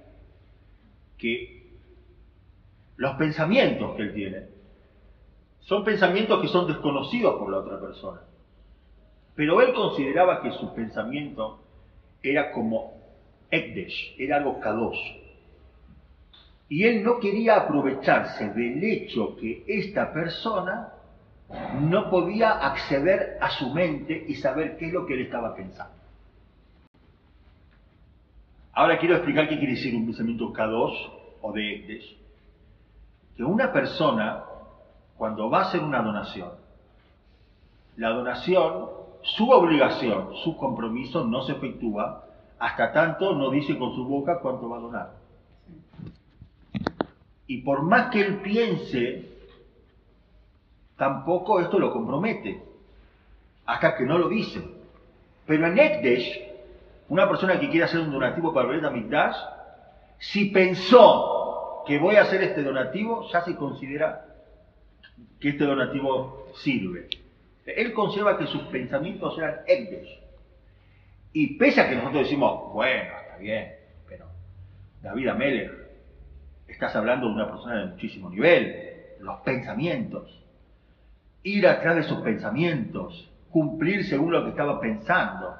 [1.19, 1.77] que
[2.95, 4.47] los pensamientos que él tiene
[5.59, 8.21] son pensamientos que son desconocidos por la otra persona.
[9.41, 11.57] Pero él consideraba que su pensamiento
[12.21, 12.93] era como
[13.49, 14.99] Ekdesh, era algo kadosh.
[16.69, 20.89] Y él no quería aprovecharse del hecho que esta persona
[21.81, 25.95] no podía acceder a su mente y saber qué es lo que él estaba pensando.
[28.73, 32.17] Ahora quiero explicar qué quiere decir un pensamiento K2 o de Ekdesh.
[33.35, 34.43] Que una persona,
[35.17, 36.51] cuando va a hacer una donación,
[37.97, 42.25] la donación, su obligación, su compromiso no se efectúa
[42.61, 45.11] hasta tanto no dice con su boca cuánto va a donar.
[47.47, 49.29] Y por más que él piense,
[50.95, 52.63] tampoco esto lo compromete,
[53.65, 54.61] hasta que no lo dice.
[55.47, 56.39] Pero en Ekdesh,
[57.09, 59.35] una persona que quiere hacer un donativo para el Mikdash,
[60.19, 64.23] si pensó que voy a hacer este donativo, ya se considera
[65.39, 67.09] que este donativo sirve.
[67.77, 70.19] Él conserva que sus pensamientos eran Ekdesh.
[71.33, 73.73] Y pese a que nosotros decimos, bueno, está bien,
[74.07, 74.25] pero
[75.01, 75.71] David Amelech,
[76.67, 80.43] estás hablando de una persona de muchísimo nivel, los pensamientos,
[81.43, 85.55] ir atrás de sus pensamientos, cumplir según lo que estaba pensando.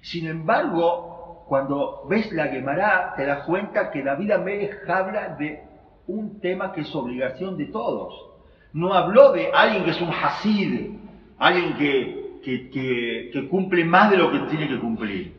[0.00, 5.62] Sin embargo, cuando ves la Gemara, te das cuenta que David Amelech habla de
[6.06, 8.27] un tema que es obligación de todos.
[8.72, 10.90] No habló de alguien que es un hasid,
[11.38, 15.34] alguien que, que, que cumple más de lo que tiene que cumplir.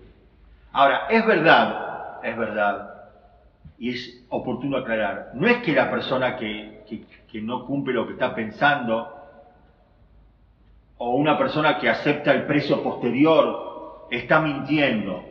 [0.72, 2.90] Ahora, es verdad, es verdad,
[3.80, 6.84] y es oportuno aclarar, no es que la persona que,
[7.32, 9.16] que, no cumple lo que está pensando,
[10.98, 15.24] o una persona que acepta el precio posterior, está mintiendo,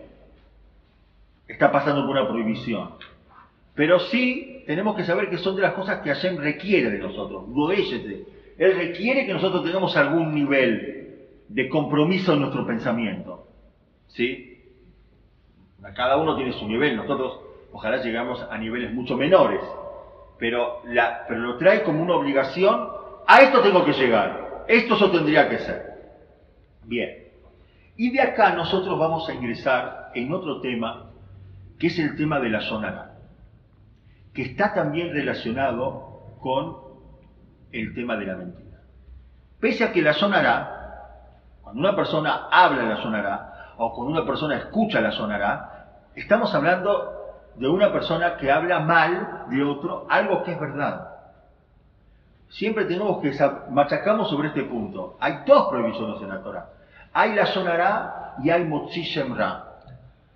[1.46, 2.94] está pasando por una prohibición.
[3.74, 7.44] Pero sí tenemos que saber que son de las cosas que Hashem requiere de nosotros.
[8.58, 13.46] Él requiere que nosotros tengamos algún nivel de compromiso en nuestro pensamiento.
[14.08, 14.62] ¿Sí?
[15.96, 16.96] Cada uno tiene su nivel.
[16.96, 17.40] Nosotros
[17.72, 19.62] ojalá llegamos a niveles mucho menores.
[20.38, 20.82] Pero,
[21.30, 22.90] lo trae como una obligación.
[23.26, 24.66] A esto tengo que llegar.
[24.68, 25.82] Esto yo tendría que ser.
[26.84, 27.24] Bien.
[27.96, 31.10] Y de acá nosotros vamos a ingresar en otro tema,
[31.78, 33.07] que es el tema de la sonara,
[34.38, 36.76] que está también relacionado con
[37.72, 38.78] el tema de la mentira.
[39.58, 44.58] Pese a que la sonará, cuando una persona habla la sonará, o cuando una persona
[44.58, 50.52] escucha la sonará, estamos hablando de una persona que habla mal de otro algo que
[50.52, 51.08] es verdad.
[52.50, 53.36] Siempre tenemos que
[53.70, 55.16] machacamos sobre este punto.
[55.18, 56.66] Hay dos prohibiciones en la Torah.
[57.12, 59.64] Hay la sonará y hay motzi shemra.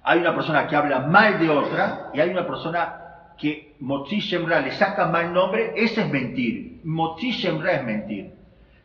[0.02, 2.98] Hay una persona que habla mal de otra y hay una persona
[3.38, 5.72] que motzi shemra le saca mal nombre.
[5.76, 6.80] Ese es mentir.
[6.84, 8.32] Motzi shemra es mentir.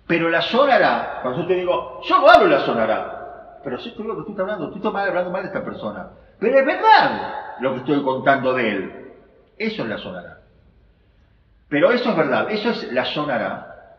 [0.07, 4.01] Pero la sonará, cuando yo te digo, yo no hablo la sonará, pero si te
[4.01, 6.07] digo que tú hablando, tú estás hablando mal de esta persona.
[6.39, 9.13] Pero es verdad lo que estoy contando de él.
[9.57, 10.37] Eso es la sonará.
[11.67, 13.97] Pero eso es verdad, eso es la sonará,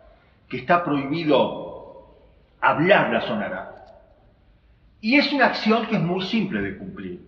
[0.48, 2.16] que está prohibido
[2.62, 3.74] hablar la sonará.
[5.02, 7.20] Y es una acción que es muy simple de cumplir,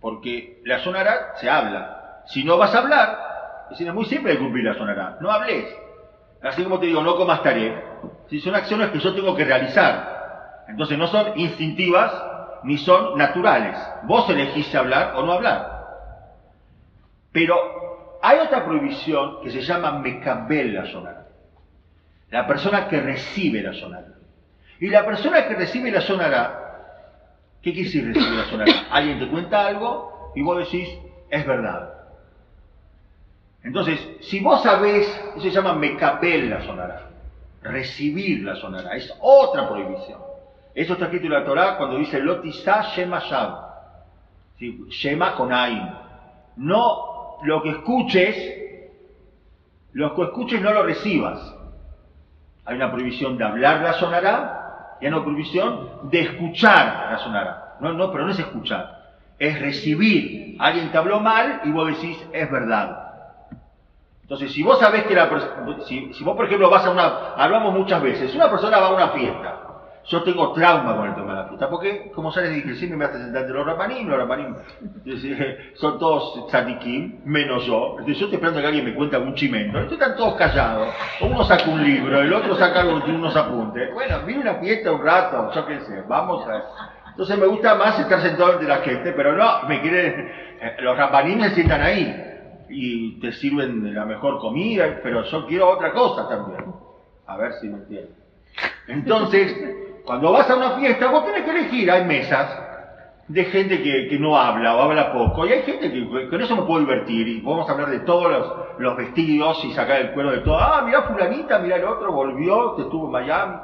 [0.00, 1.99] porque la sonará se habla.
[2.26, 3.30] Si no vas a hablar,
[3.70, 5.66] es muy simple de cumplir la sonará, no hables.
[6.42, 7.82] Así como te digo, no comas tarea.
[8.28, 10.64] Si son acciones que yo tengo que realizar.
[10.68, 12.12] Entonces no son instintivas
[12.62, 13.76] ni son naturales.
[14.04, 15.80] Vos elegiste hablar o no hablar.
[17.32, 21.26] Pero hay otra prohibición que se llama mecabel la sonara.
[22.30, 24.14] La persona que recibe la sonara.
[24.78, 28.72] Y la persona que recibe la sonara, ¿qué quiere decir recibir la sonara?
[28.90, 30.88] Alguien te cuenta algo y vos decís,
[31.28, 31.99] es verdad.
[33.62, 37.08] Entonces, si vos sabés, eso se llama mecabel la sonará,
[37.62, 40.18] recibir la sonará, es otra prohibición.
[40.74, 43.70] Eso está escrito en la Torah cuando dice Lotisa Shema Shab.
[44.88, 45.90] Shema con Ain.
[46.56, 48.36] No lo que escuches,
[49.92, 51.54] lo que escuches no lo recibas.
[52.64, 57.76] Hay una prohibición de hablar la sonará y hay una prohibición de escuchar la sonará.
[57.80, 60.56] No, no, pero no es escuchar, es recibir.
[60.58, 63.09] Alguien te habló mal y vos decís, es verdad.
[64.30, 65.28] Entonces, si vos sabés que la
[65.86, 68.94] si, si vos, por ejemplo, vas a una, hablamos muchas veces, una persona va a
[68.94, 69.58] una fiesta,
[70.04, 73.06] yo tengo trauma con el tema de la fiesta, porque, como sabes, dije, siempre me
[73.06, 74.54] hace sentar de los rapanim, los rapanim
[75.74, 77.96] son todos tzadikim, menos yo.
[77.98, 79.78] Entonces yo estoy esperando que alguien me cuente algún chimento.
[79.78, 80.94] Entonces están todos callados.
[81.22, 83.92] Uno saca un libro, el otro saca algo, unos apuntes.
[83.92, 87.10] Bueno, viene una fiesta un rato, yo qué sé, vamos a...
[87.10, 90.30] Entonces me gusta más estar sentado entre la gente, pero no, me quieren...
[90.60, 92.29] Eh, los rapanim se sientan ahí
[92.70, 96.64] y te sirven la mejor comida, pero yo quiero otra cosa también.
[97.26, 98.16] A ver si me entiendes.
[98.86, 99.56] Entonces,
[100.04, 102.66] cuando vas a una fiesta, vos tenés que elegir, hay mesas
[103.28, 106.62] de gente que, no habla o habla poco, y hay gente que con eso me
[106.62, 110.58] puedo divertir, y podemos hablar de todos los, vestidos y sacar el cuero de todo.
[110.58, 113.56] Ah, mira fulanita, mira el otro, volvió, que estuvo en Miami.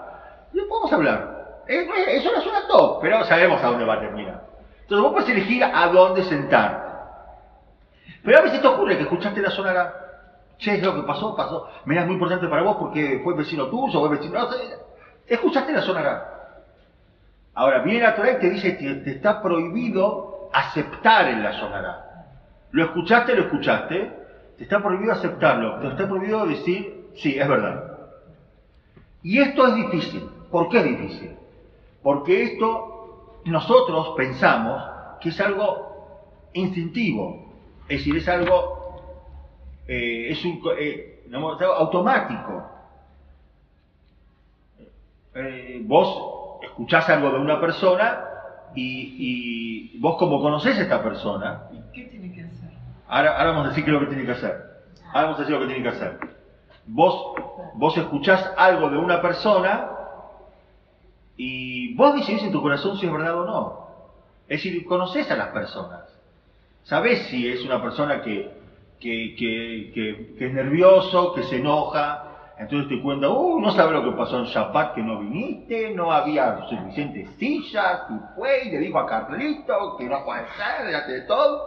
[0.53, 1.63] Y podemos hablar.
[1.67, 4.45] Eso no suena top, pero sabemos a dónde va a terminar.
[4.83, 6.86] Entonces vos puedes elegir a dónde sentar.
[8.23, 9.95] Pero a veces te ocurre que escuchaste la sonara,
[10.59, 11.69] che, es lo que pasó, pasó.
[11.85, 14.39] Mira, es muy importante para vos porque fue vecino tuyo, fue vecino.
[14.39, 14.49] No,
[15.27, 16.33] escuchaste la sonara.
[17.55, 22.27] Ahora, viene la Torah y te dice que te está prohibido aceptar en la sonara.
[22.71, 24.13] Lo escuchaste, lo escuchaste,
[24.59, 27.97] te está prohibido aceptarlo, te está prohibido decir, sí, es verdad.
[29.23, 30.29] Y esto es difícil.
[30.51, 31.37] ¿Por qué es difícil?
[32.03, 34.83] Porque esto nosotros pensamos
[35.21, 37.46] que es algo instintivo,
[37.89, 39.01] es decir, es algo,
[39.87, 41.23] eh, es un, eh,
[41.77, 42.69] automático.
[45.35, 48.25] Eh, vos escuchás algo de una persona
[48.75, 51.63] y, vos como conocés a esta persona.
[51.95, 52.71] ¿Qué tiene que hacer?
[53.09, 54.53] Ahora, vamos a decir qué es lo que tiene que hacer.
[55.09, 56.19] Ahora vamos a decir lo que tiene que hacer.
[56.87, 57.35] Vos,
[57.75, 59.91] vos escuchás algo de una persona
[61.37, 63.87] y vos decidís en tu corazón si es verdad o no.
[64.49, 66.06] Es decir, conocés a las personas.
[66.87, 68.49] Sabes si es una persona que,
[69.03, 74.45] es nervioso, que se enoja, entonces te cuenta, uh, no sabe lo que pasó en
[74.45, 79.97] Shabbat que no viniste, no había suficientes sillas, y fue y le dijo a Carlito
[79.99, 81.65] que no puede ser, ya de todo.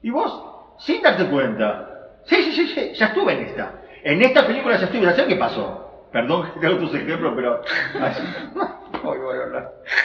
[0.00, 3.72] Y vos, sin darte cuenta, sí, sí, sí, sí, ya estuve en esta.
[4.04, 6.06] En esta película ya estuve, ya sé qué pasó.
[6.12, 7.60] Perdón que te hago tus ejemplos, pero...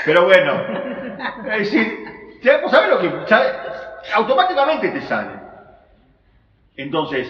[0.03, 0.61] Pero bueno,
[1.53, 2.03] es decir,
[2.69, 3.09] ¿sabes lo que
[4.13, 5.39] automáticamente te sale.
[6.75, 7.27] Entonces,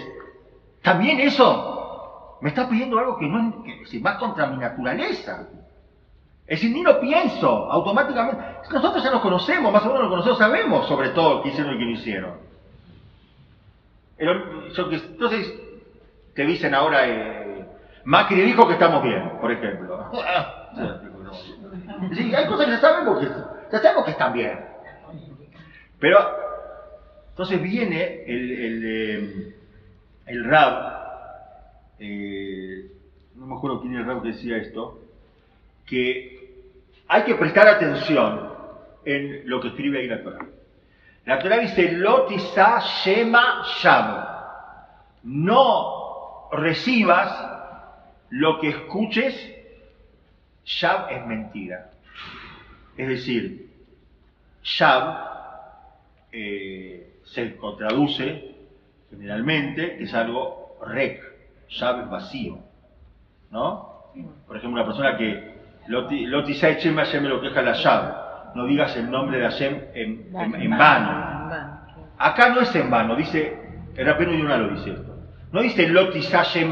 [0.82, 5.48] también eso me está pidiendo algo que no es, que, más contra mi naturaleza.
[6.48, 8.44] Es decir, ni lo pienso, automáticamente.
[8.72, 11.80] Nosotros ya nos conocemos, más o menos lo conocemos, sabemos sobre todo qué hicieron y
[11.80, 12.34] qué no hicieron.
[14.18, 15.54] Entonces,
[16.34, 17.66] te dicen ahora, eh,
[18.04, 20.12] Macri dijo que estamos bien, por ejemplo.
[22.14, 23.28] Sí, hay cosas que ya sabemos que,
[23.72, 24.60] ya sabemos que están bien.
[26.00, 26.18] Pero
[27.40, 29.56] entonces viene el, el,
[30.28, 32.92] eh, Rab, eh,
[33.36, 35.00] no me acuerdo quién es el Rab que decía esto,
[35.86, 36.66] que
[37.08, 38.46] hay que prestar atención
[39.06, 40.46] en lo que escribe ahí la Torah.
[41.26, 44.26] La Torah dice, Lotisa Shema Sham.
[45.24, 47.32] No recibas
[48.32, 49.56] lo que escuches,
[50.66, 51.90] Shab es mentira.
[52.98, 53.70] Es decir,
[54.62, 55.30] Shab
[56.34, 56.99] eh,
[57.34, 58.56] se traduce
[59.10, 61.22] generalmente que es algo rec,
[61.70, 62.60] llave vacío.
[63.52, 63.90] ¿No?
[64.48, 65.56] Por ejemplo, una persona que
[65.88, 68.14] Loti Hashem Hashem lo queja la llave.
[68.56, 71.80] No digas el nombre de Hashem en, en, vano.
[72.18, 73.58] Acá no es en vano, dice,
[73.96, 75.16] el rapero una lo dice esto.
[75.52, 76.72] No dice Loti Hashem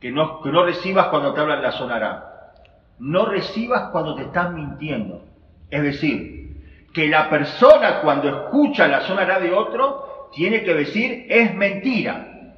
[0.00, 2.52] que no, que no recibas cuando te hablan la sonará.
[2.98, 5.24] No recibas cuando te están mintiendo.
[5.70, 6.39] Es decir,
[6.92, 12.56] que la persona cuando escucha la sonará de otro tiene que decir es mentira.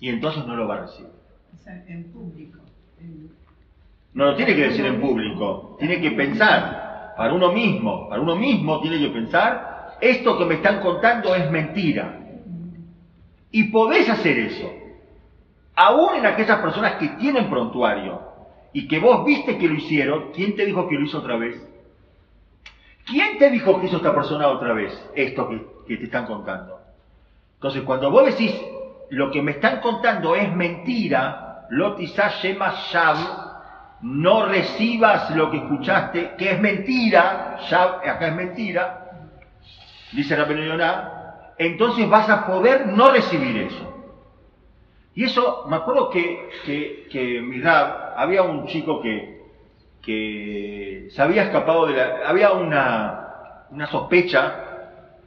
[0.00, 1.10] Y entonces no lo va a recibir.
[1.54, 2.58] O sea, en público.
[3.00, 3.30] en-
[4.14, 8.34] No lo tiene que decir en público, tiene que pensar para uno mismo, para uno
[8.36, 12.18] mismo tiene que pensar, esto que me están contando es mentira.
[13.50, 14.70] Y podés hacer eso,
[15.76, 18.22] aún en aquellas personas que tienen prontuario
[18.72, 21.64] y que vos viste que lo hicieron, ¿quién te dijo que lo hizo otra vez?
[23.06, 26.80] ¿Quién te dijo que hizo esta persona otra vez esto que, que te están contando?
[27.54, 28.54] Entonces, cuando vos decís,
[29.10, 33.16] lo que me están contando es mentira, Lotizá Shema Shav,
[34.02, 39.10] no recibas lo que escuchaste, que es mentira, Shav, acá es mentira,
[40.12, 41.22] dice la Yonah,
[41.58, 43.88] entonces vas a poder no recibir eso.
[45.14, 49.41] Y eso, me acuerdo que, que, que mi Rab, había un chico que,
[50.02, 52.28] que se había escapado de la...
[52.28, 54.62] Había una, una sospecha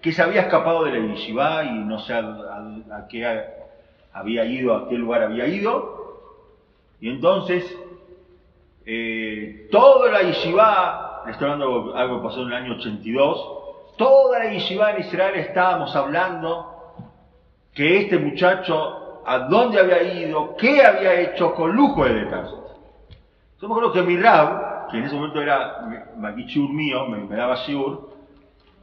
[0.01, 3.43] que se había escapado de la yeshiva y no sé a, qué
[4.13, 5.95] había ido, a qué lugar había ido.
[7.01, 7.65] Y entonces,
[8.85, 13.55] eh, toda la yeshiva, estoy hablando de algo que pasó en el año 82,
[13.97, 16.75] toda la yeshiva en Israel estábamos hablando
[17.73, 22.53] que este muchacho, a dónde había ido, qué había hecho con lujo de detalles.
[23.59, 24.17] Yo me acuerdo que mi
[24.99, 25.87] en ese momento era
[26.17, 28.15] Maquichur mío, me, me daba Shiur,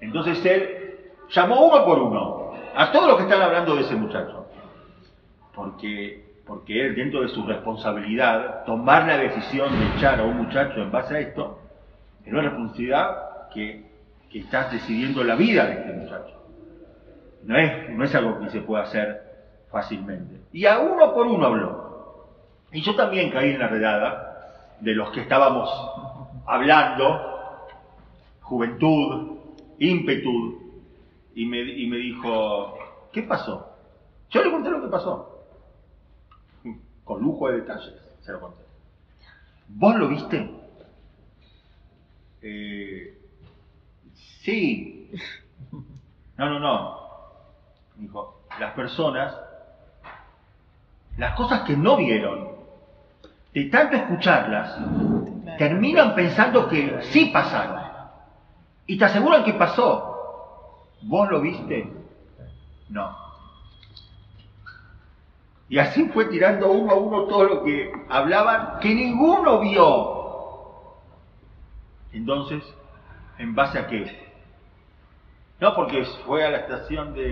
[0.00, 4.46] entonces él llamó uno por uno a todos los que están hablando de ese muchacho.
[5.54, 10.80] Porque, porque él, dentro de su responsabilidad, tomar la decisión de echar a un muchacho
[10.80, 11.58] en base a esto,
[12.24, 13.84] es una responsabilidad que,
[14.30, 16.42] que estás decidiendo la vida de este muchacho.
[17.44, 19.20] No es, no es algo que se pueda hacer
[19.70, 20.40] fácilmente.
[20.52, 22.28] Y a uno por uno habló.
[22.72, 24.32] Y yo también caí en la redada
[24.83, 25.70] de los que estábamos
[26.45, 27.68] hablando,
[28.41, 29.39] juventud,
[29.78, 30.61] ímpetu,
[31.37, 32.76] y me, y me dijo,
[33.12, 33.76] ¿qué pasó?
[34.30, 35.45] Yo le conté lo que pasó.
[37.05, 38.64] Con lujo de detalles, se lo conté.
[39.68, 40.51] ¿Vos lo viste?
[42.43, 43.18] Eh,
[44.43, 45.12] sí.
[46.37, 46.99] No, no, no.
[47.97, 49.39] Dijo, las personas,
[51.16, 52.51] las cosas que no vieron,
[53.55, 54.78] de tanto escucharlas,
[55.59, 57.80] terminan pensando que sí pasaron.
[58.86, 60.88] Y te aseguran que pasó.
[61.03, 61.92] ¿Vos lo viste?
[62.88, 63.16] No.
[65.68, 70.20] Y así fue tirando uno a uno todo lo que hablaban, que ninguno vio.
[72.12, 72.62] Entonces,
[73.38, 74.30] ¿en base a qué?
[75.61, 77.22] No, porque fue a la estación de-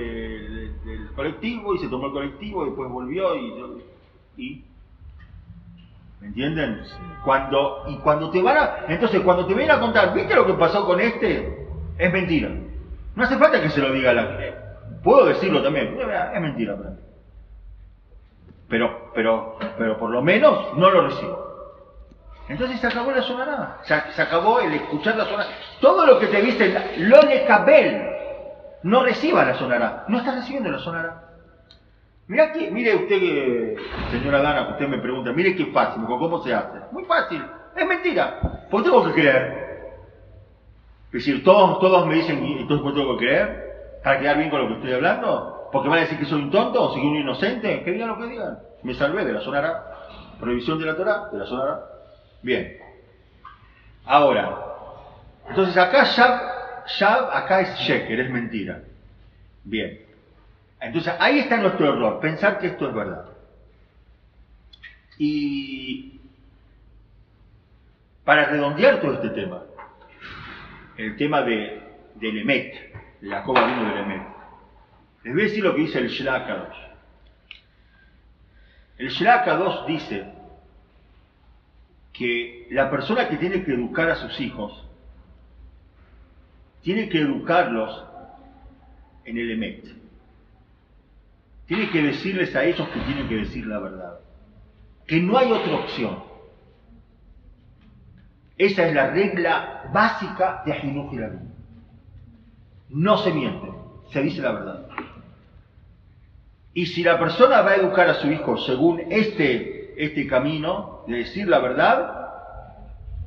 [0.48, 3.82] de- del colectivo y se tomó el colectivo y después volvió y...
[4.36, 4.64] y
[6.20, 6.82] ¿Me entienden?
[7.24, 8.76] Cuando, y cuando te van a...
[8.88, 11.66] Entonces, cuando te vienen a contar, ¿viste lo que pasó con este?
[11.98, 12.50] Es mentira.
[13.14, 14.38] No hace falta que se lo diga la...
[15.02, 15.96] Puedo decirlo también,
[16.34, 16.76] es mentira.
[18.68, 21.50] Pero, pero, pero por lo menos no lo recibo.
[22.48, 23.78] Entonces se acabó la sonará.
[23.84, 25.48] Se, acabó el escuchar la sonará.
[25.80, 26.74] Todo lo que te dicen,
[27.08, 28.10] lo le cabel,
[28.82, 30.04] no reciba la sonará.
[30.08, 31.29] No estás recibiendo la sonará.
[32.30, 33.76] Mira que, mire usted que,
[34.12, 36.78] señora Dana, usted me pregunta, mire qué fácil, ¿cómo se hace?
[36.92, 37.42] Muy fácil,
[37.76, 38.68] es mentira.
[38.70, 39.90] ¿Por qué tengo que creer?
[41.06, 43.98] Es decir, todos, todos me dicen, ¿y entonces por tengo que creer?
[44.04, 45.70] ¿Para quedar bien con lo que estoy hablando?
[45.72, 47.82] ¿Porque van a decir que soy un tonto o soy un inocente?
[47.82, 48.60] Que digan lo que digan.
[48.84, 49.84] Me salvé de la sonará.
[50.38, 51.80] Prohibición de la Torah, de la sonará.
[52.42, 52.78] Bien.
[54.04, 54.56] Ahora,
[55.48, 56.40] entonces acá Shab,
[56.96, 58.82] Shab acá es Sheker, es mentira.
[59.64, 60.09] Bien.
[60.80, 63.26] Entonces ahí está nuestro error, pensar que esto es verdad.
[65.18, 66.20] Y
[68.24, 69.62] para redondear todo este tema,
[70.96, 71.82] el tema de,
[72.14, 72.74] del Emet,
[73.20, 74.22] la coba vino del Emet,
[75.24, 76.78] les voy a decir lo que dice el Shlakadosh.
[78.96, 80.32] El Shlakadosh dice
[82.14, 84.86] que la persona que tiene que educar a sus hijos
[86.82, 88.04] tiene que educarlos
[89.26, 89.99] en el Emet.
[91.70, 94.18] Tiene que decirles a ellos que tienen que decir la verdad.
[95.06, 96.18] Que no hay otra opción.
[98.58, 101.12] Esa es la regla básica de Ajinuj.
[102.88, 103.68] No se miente,
[104.10, 104.88] se dice la verdad.
[106.74, 111.18] Y si la persona va a educar a su hijo según este, este camino de
[111.18, 112.32] decir la verdad,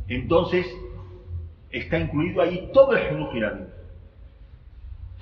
[0.09, 0.67] entonces
[1.69, 3.07] está incluido ahí todo el
[3.41, 3.67] Rabin.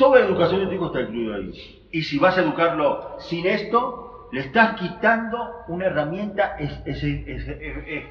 [0.02, 1.54] Toda educación de está incluida ahí.
[1.92, 5.38] Y si vas a educarlo sin esto, le estás quitando
[5.68, 7.48] una herramienta es- es- es- es-
[7.88, 8.06] es-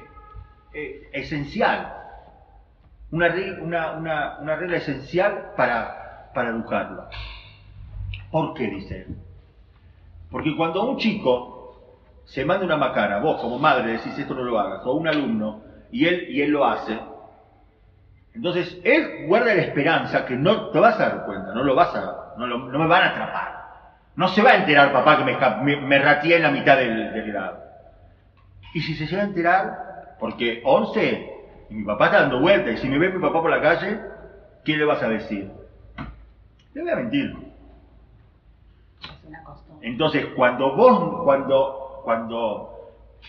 [0.71, 1.91] es- esencial.
[3.11, 7.09] Una, re- una- una- una regla esencial para, para educarlo.
[8.31, 9.17] ¿Por qué dice él?
[10.29, 11.75] Porque cuando un chico
[12.23, 15.59] se manda una macana, vos como madre decís esto no lo hagas, o un alumno,
[15.91, 16.97] y él, y él lo hace,
[18.33, 21.93] entonces él guarda la esperanza que no te vas a dar cuenta, no lo vas
[21.95, 23.61] a, no, lo- no me van a atrapar.
[24.15, 27.13] No se va a enterar papá que me, me, me rateé en la mitad del,
[27.13, 27.59] del grado.
[28.73, 31.29] Y si se llega a enterar, porque 11,
[31.69, 33.99] y mi papá está dando vueltas, y si me ve mi papá por la calle,
[34.63, 35.49] ¿qué le vas a decir?
[36.73, 37.35] Le voy a mentir.
[39.01, 39.87] Es una costumbre.
[39.87, 42.70] Entonces, cuando vos, cuando, cuando,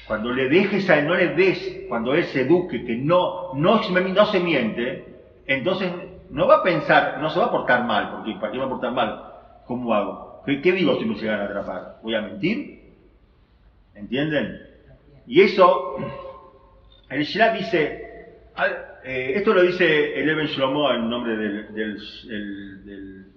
[0.06, 3.80] cuando le dejes a él, no le des, cuando él se eduque, que no, no,
[3.90, 5.04] no se miente,
[5.46, 5.92] entonces
[6.30, 8.68] no va a pensar, no se va a portar mal, porque ¿para qué va a
[8.68, 9.22] portar mal?
[9.64, 10.42] ¿Cómo hago?
[10.44, 11.98] ¿Qué, digo si me llegan a atrapar?
[12.02, 12.80] ¿Voy a mentir?
[13.94, 14.58] ¿Entienden?
[15.26, 15.96] Y eso,
[17.08, 18.02] el Shlah dice,
[18.54, 23.32] al- eh, esto lo dice el Eben Shlomo en nombre del, del, del,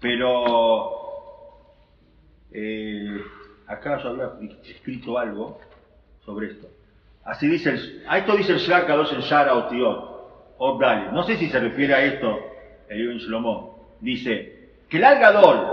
[0.00, 0.90] pero
[2.52, 3.20] eh,
[3.66, 4.30] acá yo había
[4.64, 5.60] escrito algo
[6.24, 6.68] sobre esto.
[7.24, 10.14] Así dice, el, a esto dice el Shlah Kadosh en Shara Otiot,
[10.58, 11.12] Obdale.
[11.12, 12.38] No sé si se refiere a esto
[12.88, 13.96] el Ibn Shlomo.
[14.00, 15.66] Dice que el Algadol,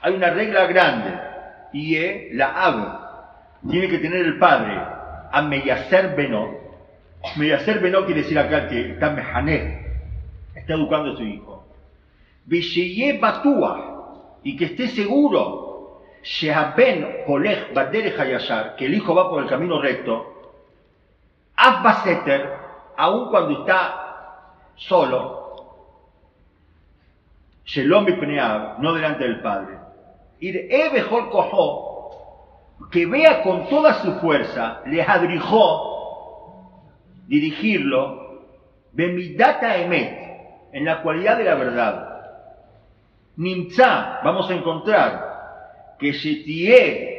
[0.00, 1.18] hay una regla grande,
[1.72, 5.42] y es la Ab, tiene que tener el padre a.
[7.36, 9.80] Meyacer Beno quiere decir acá que está Mehanej,
[10.54, 11.66] está educando a su hijo.
[12.46, 15.65] Visheye Batua, y que esté seguro,
[16.26, 20.52] Shehaben Holech Baderech Hayashar, que el hijo va por el camino recto,
[21.54, 22.52] Abba Seter,
[22.96, 25.54] aun cuando está solo,
[27.64, 29.78] Shelom Bipneab, no delante del padre.
[30.40, 31.30] Ir Ebehol
[32.90, 36.82] que vea con toda su fuerza, le adrijó,
[37.28, 38.42] dirigirlo,
[38.92, 42.22] Bemidata Emet, en la cualidad de la verdad.
[43.36, 45.25] Nimtza, vamos a encontrar
[45.98, 47.16] que Shetie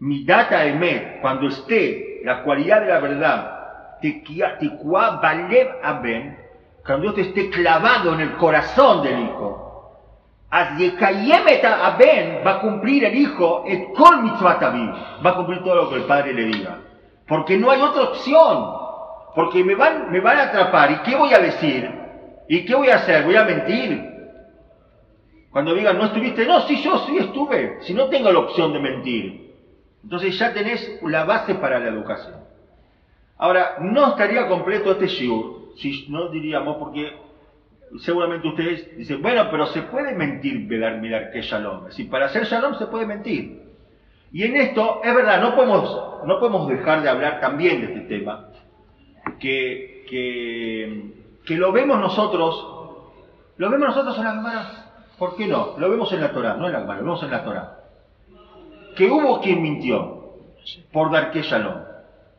[0.00, 6.38] Midata Emet, cuando esté la cualidad de la verdad, Tikua Balev Aben,
[6.84, 9.62] cuando esto esté clavado en el corazón del hijo,
[10.50, 16.02] Aben va a cumplir el hijo et kol va a cumplir todo lo que el
[16.02, 16.78] padre le diga,
[17.28, 18.74] porque no hay otra opción,
[19.34, 21.90] porque me van, me van a atrapar, ¿y qué voy a decir?
[22.48, 23.24] ¿Y qué voy a hacer?
[23.24, 24.11] ¿Voy a mentir?
[25.52, 28.80] Cuando digan, no estuviste, no, sí, yo sí estuve, si no tengo la opción de
[28.80, 29.52] mentir.
[30.02, 32.36] Entonces ya tenés la base para la educación.
[33.38, 37.12] Ahora, no estaría completo este shiur, si no diríamos, porque
[37.98, 41.90] seguramente ustedes dicen, bueno, pero se puede mentir, mirar, mirar que shalom.
[41.90, 43.62] Si para hacer shalom se puede mentir.
[44.32, 48.00] Y en esto, es verdad, no podemos, no podemos dejar de hablar también de este
[48.16, 48.48] tema,
[49.38, 50.06] que,
[51.44, 53.12] que, lo vemos nosotros,
[53.58, 54.81] lo vemos nosotros en la Gemara.
[55.22, 55.74] ¿Por qué no?
[55.78, 57.76] Lo vemos en la Torah, no en la Gemara, lo vemos en la Torah.
[58.96, 60.32] Que hubo quien mintió
[60.92, 61.76] por dar que shalom.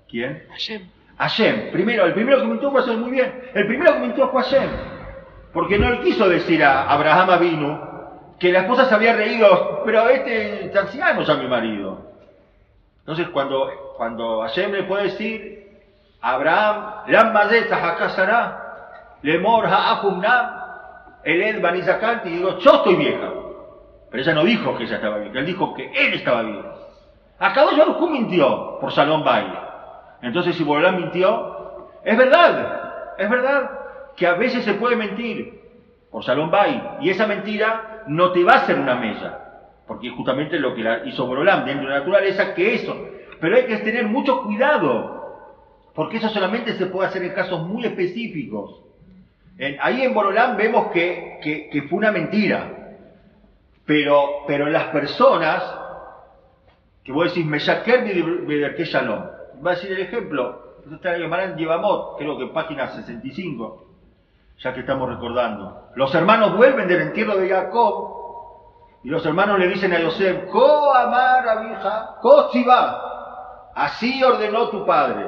[0.10, 0.46] ¿Quién?
[0.50, 0.90] Hashem.
[1.18, 1.72] Hashem.
[1.72, 3.52] Primero, el primero que mintió fue Hashem, muy bien.
[3.54, 4.70] El primero que mintió fue Hashem.
[5.54, 7.80] Porque no le quiso decir a Abraham Avinu
[8.38, 12.02] que la esposa se había reído, pero este es anciano ya mi marido.
[13.00, 15.80] Entonces cuando, cuando Hashem le puede decir
[16.20, 20.63] a Abraham, Lam acá Sarah, Lemor Ha'afumnam,
[21.24, 23.32] Eled Banizakanti, y digo, yo estoy vieja.
[24.10, 26.70] Pero ella no dijo que ella estaba vieja, él dijo que él estaba viejo.
[27.40, 29.58] Acá Baruj mintió por Salón Baile.
[30.22, 33.72] Entonces, si Borolán mintió, es verdad, es verdad
[34.16, 35.62] que a veces se puede mentir
[36.12, 39.40] por Salón Bay, y esa mentira no te va a hacer una mella,
[39.88, 42.96] porque es justamente lo que la hizo Borolán dentro de la naturaleza, que eso.
[43.42, 45.24] Pero hay que tener mucho cuidado,
[45.96, 48.84] porque eso solamente se puede hacer en casos muy específicos.
[49.58, 51.40] En- ahí en Borolán vemos que,
[51.90, 52.98] fue una mentira,
[53.86, 55.64] pero, pero las personas
[57.04, 58.04] que vos decís, Meyaker
[58.46, 59.26] Bederke Shalom.
[59.66, 63.86] Va a decir el ejemplo, está Yevamot, creo que página 65,
[64.60, 65.90] ya que estamos recordando.
[65.96, 68.14] Los hermanos vuelven del entierro de Jacob
[69.04, 72.16] y los hermanos le dicen a Yosef, Ko amar abija,
[72.52, 73.72] tziva.
[73.76, 75.28] así ordenó tu padre,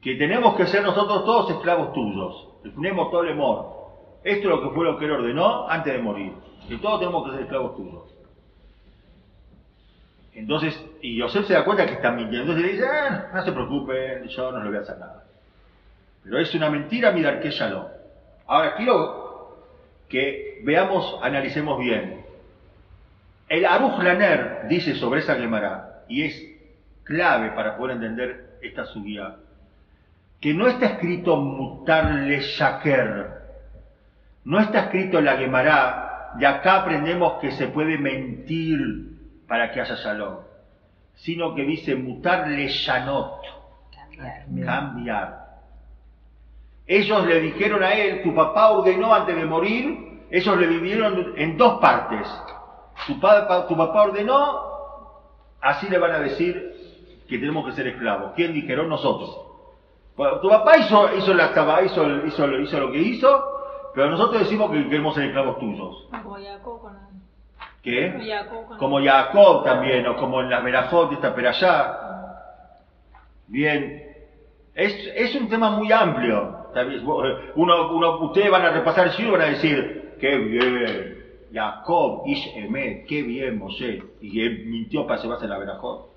[0.00, 3.74] que tenemos que ser nosotros todos esclavos tuyos, el el amor.
[4.24, 6.32] Esto es lo que fue lo que él ordenó antes de morir,
[6.66, 8.14] que todos tenemos que ser esclavos tuyos.
[10.32, 12.52] Entonces, y Yosef se da cuenta que están mintiendo.
[12.52, 15.24] Entonces le dice, ah, no se preocupen, yo no le voy a hacer nada.
[16.24, 17.84] Pero es una mentira mirar que shalom.
[18.46, 19.58] Ahora quiero
[20.08, 22.24] que veamos, analicemos bien.
[23.48, 26.54] El Aruch Laner dice sobre esa Gemara, y es
[27.04, 29.36] clave para poder entender esta subida,
[30.44, 33.28] que no está escrito mutarle shaker,
[34.44, 38.78] no está escrito en la Gemara de acá aprendemos que se puede mentir
[39.48, 40.40] para que haya shalom,
[41.14, 43.40] sino que dice mutarle shanot,
[44.18, 44.66] Cambiar.
[44.66, 45.44] cambiar.
[46.86, 51.56] Ellos le dijeron a él, tu papá ordenó antes de morir, ellos le vivieron en
[51.56, 52.28] dos partes.
[53.06, 54.60] Tu, pa- tu papá ordenó,
[55.62, 58.32] así le van a decir que tenemos que ser esclavos.
[58.36, 58.90] ¿Quién dijeron?
[58.90, 59.43] Nosotros.
[60.16, 61.50] Bueno, tu papá hizo, hizo, la,
[61.84, 63.44] hizo, hizo, hizo lo que hizo,
[63.94, 66.08] pero nosotros decimos que queremos ser esclavos tuyos.
[66.22, 66.96] Como Jacob con
[67.82, 68.12] ¿Qué?
[68.12, 71.98] como Jacob con Como Jacob también, o como en las Berajot esta allá.
[73.48, 74.14] Bien.
[74.74, 76.64] Es, es un tema muy amplio.
[76.74, 82.22] Eh, Uno, uno, ustedes van a repasar el y van a decir, qué bien, Jacob,
[82.26, 84.02] Ish Emet, qué bien Moshe.
[84.20, 86.08] Y él mintió para llevarse la Berajot.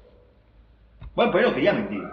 [1.15, 2.03] Bueno, pero él no quería mentir.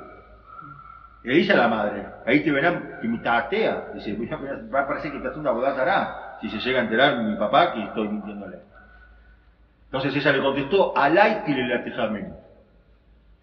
[1.25, 3.93] Le dice a la madre, ahí te verán que mi tatea.
[3.95, 7.17] Dice, "Mira, mira, va a parecer que hace una bodazará si se llega a enterar
[7.23, 8.59] mi papá que estoy mintiéndole.
[9.87, 12.35] Entonces ella le contestó, Alay tirelatejamén.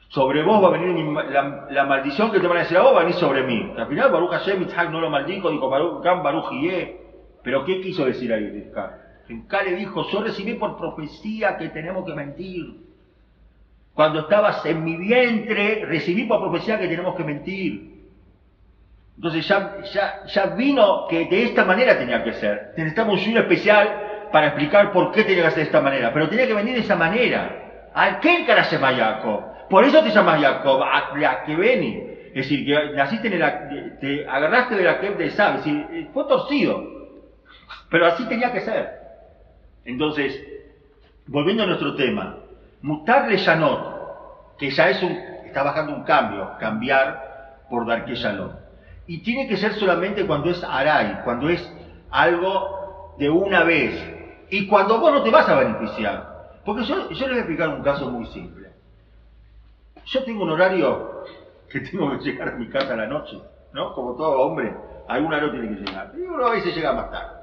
[0.09, 2.93] Sobre vos va a venir la, la maldición que te van a decir a vos,
[2.93, 3.73] va a venir sobre mí.
[3.77, 6.51] Al final Baruch Hashem Yitzhak no lo maldijo, dijo Baruch Gam Baruch.
[7.41, 8.71] Pero ¿qué quiso decir ahí?
[9.27, 12.90] Rivka le dijo, yo recibí por profecía que tenemos que mentir.
[13.93, 17.91] Cuando estabas en mi vientre, recibí por profecía que tenemos que mentir.
[19.15, 22.73] Entonces ya, ya, ya vino que de esta manera tenía que ser.
[22.77, 26.11] Necesitamos un especial para explicar por qué tenía que ser de esta manera.
[26.13, 27.89] Pero tenía que venir de esa manera.
[27.93, 29.51] ¿A qué cara se llama Jacob?
[29.69, 32.11] Por eso te llamas Jacob, a la que vení.
[32.33, 36.09] Es decir, que naciste en el, te agarraste de la que de Sab, es decir,
[36.13, 36.83] fue torcido.
[37.89, 38.89] Pero así tenía que ser.
[39.83, 40.41] Entonces,
[41.27, 42.37] volviendo a nuestro tema,
[42.81, 45.11] mutarle Shanot, que ya es un,
[45.45, 47.31] está bajando un cambio, cambiar
[47.69, 48.51] por Darke Shalom.
[49.07, 51.73] Y tiene que ser solamente cuando es Aray, cuando es
[52.11, 53.93] algo de una vez.
[54.49, 56.59] Y cuando vos no te vas a beneficiar.
[56.63, 58.69] Porque yo, yo les voy a explicar un caso muy simple.
[60.05, 61.23] Yo tengo un horario
[61.69, 63.41] que tengo que llegar a mi casa a la noche,
[63.73, 63.93] ¿no?
[63.93, 64.75] Como todo hombre,
[65.07, 66.11] alguna hora tiene que llegar.
[66.15, 67.35] Y uno a veces llega más tarde.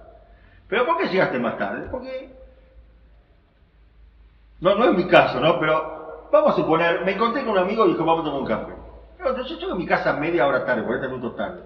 [0.68, 1.88] ¿Pero por qué llegaste más tarde?
[1.90, 2.37] Porque...
[4.60, 5.58] No, no es mi caso, ¿no?
[5.60, 8.46] Pero vamos a suponer, me encontré con un amigo y dijo, vamos a tomar un
[8.46, 8.72] café.
[9.16, 11.62] Pero yo llego a mi casa media hora tarde, 40 minutos tarde.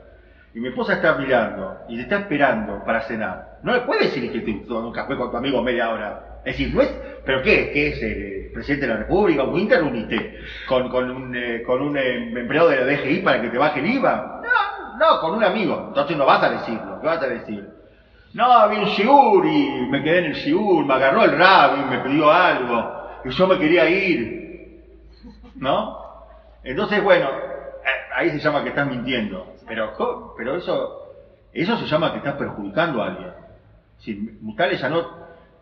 [0.55, 3.59] Y mi esposa está mirando y te está esperando para cenar.
[3.62, 6.40] No le puedes decir que estoy tomando un café con tu amigo media hora.
[6.45, 6.88] Es decir, no es...
[7.24, 7.70] ¿Pero qué?
[7.72, 9.45] ¿Qué es el presidente de la República?
[9.45, 10.40] ¿Un interuniste?
[10.68, 13.80] ¿Con, con un, eh, con un eh, empleado de la DGI para que te baje
[13.80, 14.43] el IVA?
[14.43, 15.84] No, no, con un amigo.
[15.88, 17.01] Entonces no vas a decirlo.
[17.01, 17.66] ¿Qué vas a decir?
[18.35, 21.85] No, había un shiur y me quedé en el shiur, me agarró el rab y
[21.91, 23.03] me pidió algo.
[23.24, 24.83] Y yo me quería ir.
[25.57, 26.01] ¿No?
[26.64, 29.55] Entonces, bueno, eh, ahí se llama que estás mintiendo.
[29.66, 31.14] Pero, pero eso,
[31.53, 33.33] eso se llama que estás perjudicando a alguien.
[33.99, 35.07] Si Mutales ya no,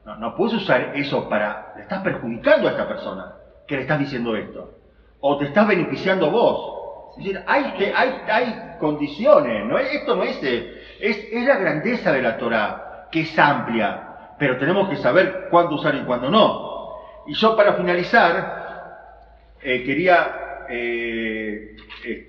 [0.05, 3.35] no, no puedes usar eso para, le estás perjudicando a esta persona
[3.67, 4.75] que le estás diciendo esto.
[5.21, 6.80] O te estás beneficiando vos.
[7.21, 9.77] Es decir, hay, te- hay, hay condiciones, ¿no?
[9.77, 14.33] es- esto no es, eh, es, es la grandeza de la Torah, que es amplia,
[14.39, 16.95] pero tenemos que saber cuándo usar y cuándo no.
[17.27, 21.77] Y yo para finalizar, eh, quería, eh,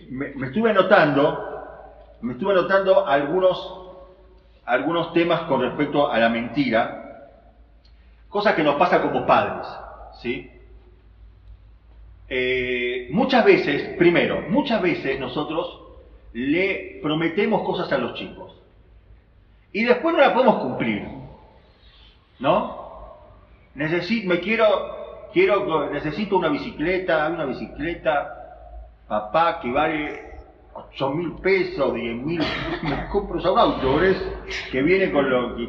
[0.09, 1.47] me, me estuve anotando,
[2.19, 3.87] me estuve anotando algunos,
[4.65, 7.29] algunos temas con respecto a la mentira,
[8.27, 9.65] cosas que nos pasa como padres,
[10.21, 10.50] ¿sí?
[12.34, 15.82] Eh, muchas veces, primero, muchas veces nosotros
[16.32, 18.55] le prometemos cosas a los chicos
[19.73, 21.05] y después no las podemos cumplir,
[22.39, 23.17] ¿no?
[23.75, 28.77] Necesito, me quiero, quiero, necesito una bicicleta, una bicicleta,
[29.09, 30.32] papá, que vale
[30.73, 32.41] 8 mil pesos, 10 mil,
[32.84, 34.15] me compro un auto, ¿ves?
[34.71, 35.67] Que viene con lo que,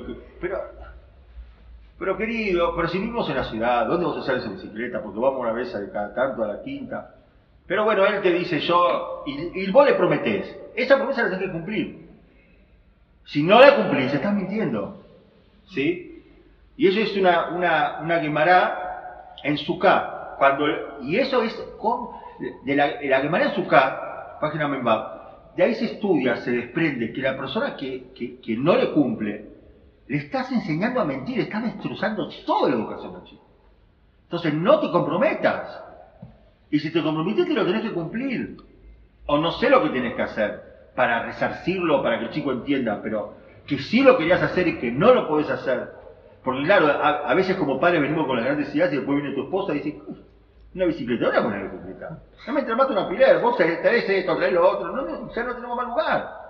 [1.99, 5.03] pero querido, pero si vivimos en la ciudad, ¿dónde a usar esa bicicleta?
[5.03, 7.15] Porque vamos una vez a cada tanto a la quinta.
[7.67, 11.47] Pero bueno, él te dice yo, y, y vos le prometés, esa promesa la tenés
[11.47, 12.09] que cumplir.
[13.25, 14.99] Si no la cumplís, estás mintiendo.
[15.69, 16.25] ¿Sí?
[16.77, 20.37] Y eso es una, una, una Gemara en Sukkah.
[20.39, 20.67] Cuando,
[21.03, 22.09] y eso es con,
[22.65, 23.65] de la, de la Gemara en
[24.41, 28.75] página Membab, de ahí se estudia, se desprende que la persona que, que, que no
[28.77, 29.52] le cumple,
[30.09, 33.47] le estás enseñando a mentir, estás destrozando toda la educación chico.
[34.25, 35.83] Entonces no te comprometas.
[36.71, 38.57] Y si te comprometiste lo tenés que cumplir.
[39.27, 43.01] O no sé lo que tienes que hacer para resarcirlo, para que el chico entienda,
[43.03, 43.35] pero
[43.67, 45.93] que sí lo querías hacer y que no lo podés hacer.
[46.43, 49.35] Porque claro, a, a veces como padres venimos con las grandes ideas y después viene
[49.35, 50.19] tu esposa y dice, "Uf,
[50.75, 52.19] una bicicleta, ¿dónde poner la bicicleta?
[52.47, 55.55] No me tramaste una pilar, vos traes esto, traes lo otro, no, no, ya no
[55.55, 56.42] tenemos más lugar.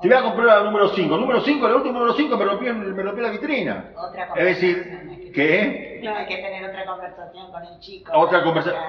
[0.00, 1.16] Te voy a comprar la número 5.
[1.16, 3.90] Número 5, la última número 5 me rompió, me rompió la vitrina.
[3.96, 5.08] Otra Es conversación.
[5.08, 6.02] decir, ¿qué?
[6.08, 8.12] Hay que tener otra conversación con el chico.
[8.14, 8.82] Otra conversación.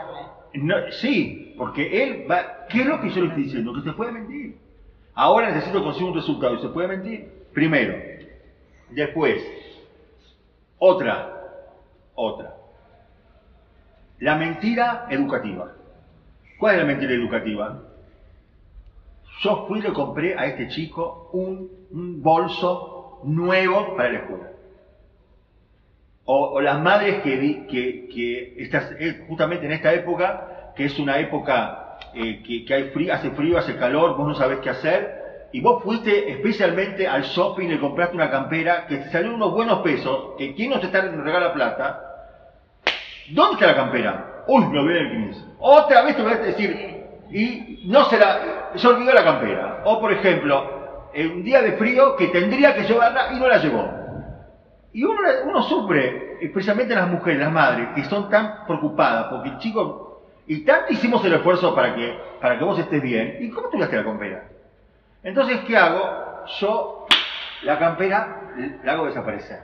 [0.53, 2.65] No, sí, porque él va.
[2.69, 3.73] ¿Qué es lo que yo le estoy diciendo?
[3.73, 4.57] Que se puede mentir.
[5.15, 7.47] Ahora necesito conseguir un resultado y se puede mentir.
[7.53, 7.95] Primero.
[8.89, 9.43] Después.
[10.77, 11.33] Otra.
[12.13, 12.53] Otra.
[14.19, 15.71] La mentira educativa.
[16.59, 17.81] ¿Cuál es la mentira educativa?
[19.41, 24.47] Yo fui y le compré a este chico un, un bolso nuevo para la escuela.
[26.25, 30.85] O, o las madres que, di- que, que estas, eh, justamente en esta época, que
[30.85, 34.59] es una época eh, que, que hay frío, hace frío, hace calor, vos no sabés
[34.59, 39.09] qué hacer, y vos fuiste especialmente al shopping y le compraste una campera que te
[39.09, 41.99] salió unos buenos pesos, que quién no te está regala plata,
[43.31, 44.43] ¿dónde está la campera?
[44.47, 45.41] Uy, me olvidé el 15.
[45.59, 46.98] Otra vez te voy a decir,
[47.31, 49.81] y no se la, se olvidó la campera.
[49.85, 53.57] O por ejemplo, en un día de frío que tendría que llevarla y no la
[53.57, 53.89] llevó.
[54.91, 59.57] Y uno, uno sufre, especialmente las mujeres, las madres, que son tan preocupadas porque el
[59.59, 60.23] chico.
[60.47, 63.37] Y tanto hicimos el esfuerzo para que, para que vos estés bien.
[63.39, 64.45] ¿Y cómo tuviste la campera?
[65.21, 66.45] Entonces, ¿qué hago?
[66.59, 67.05] Yo
[67.63, 68.41] la campera
[68.83, 69.59] la hago desaparecer.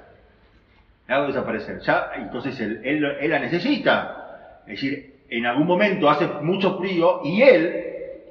[1.07, 1.79] La hago desaparecer.
[1.79, 4.61] Ya, entonces él, él, él la necesita.
[4.67, 7.83] Es decir, en algún momento hace mucho frío y él,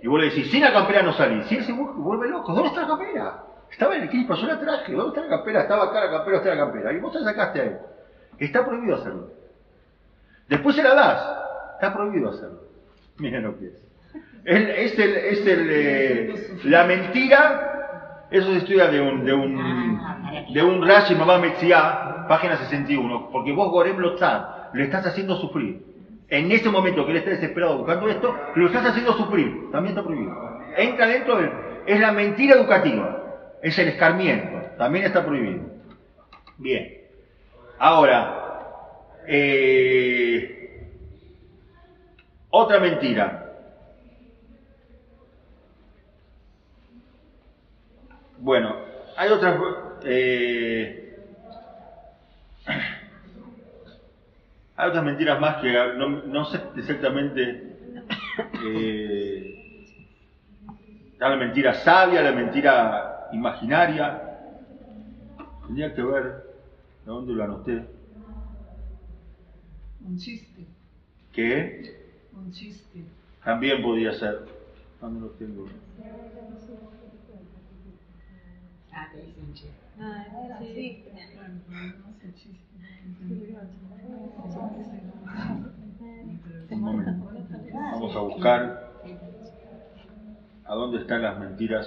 [0.03, 1.51] y vos le decís, sin la campera no salís.
[1.51, 2.53] Y él se vu- vuelve loco.
[2.53, 3.43] ¿Dónde está la campera?
[3.71, 4.93] Estaba en el equipo, yo la traje.
[4.93, 5.61] ¿Dónde está la campera?
[5.63, 6.93] Estaba acá la campera, ¿dónde está la campera?
[6.93, 7.79] Y vos la sacaste a él.
[8.39, 9.29] Está prohibido hacerlo.
[10.49, 11.39] Después se la das.
[11.75, 12.61] Está prohibido hacerlo.
[13.19, 13.85] Miren lo que es.
[14.45, 16.35] El- es el, es el, eh,
[16.65, 20.01] la mentira, eso se estudia de un, de un,
[20.53, 25.94] de un Rashi Mamá Metzia, página 61, porque vos Gorem Lotzar, le estás haciendo sufrir.
[26.35, 30.03] En ese momento que él está desesperado buscando esto, lo estás haciendo sufrir, también está
[30.03, 30.35] prohibido.
[30.77, 31.53] Entra dentro del,
[31.87, 35.63] es la mentira educativa, es el escarmiento, también está prohibido.
[36.59, 37.03] Bien.
[37.79, 40.89] Ahora, eh,
[42.51, 43.53] otra mentira.
[48.39, 48.75] Bueno,
[49.17, 49.57] hay otras...
[50.03, 51.04] eh,
[54.77, 57.63] hay otras mentiras más que no, no sé exactamente...
[58.65, 59.61] eh,
[61.13, 64.21] está la mentira sabia, la mentira imaginaria.
[65.67, 67.85] Tendría que ver de dónde lo anoté.
[70.05, 70.67] Un chiste,
[71.33, 71.97] Que
[72.33, 73.05] un chiste.
[73.43, 74.45] también podía ser.
[75.01, 75.67] ¿Dónde lo tengo?
[78.93, 79.84] Ah, te hice un chiste.
[80.01, 81.03] Ah, sí.
[86.71, 87.13] Un momento.
[87.73, 88.81] Vamos a buscar
[90.65, 91.87] a dónde están las mentiras.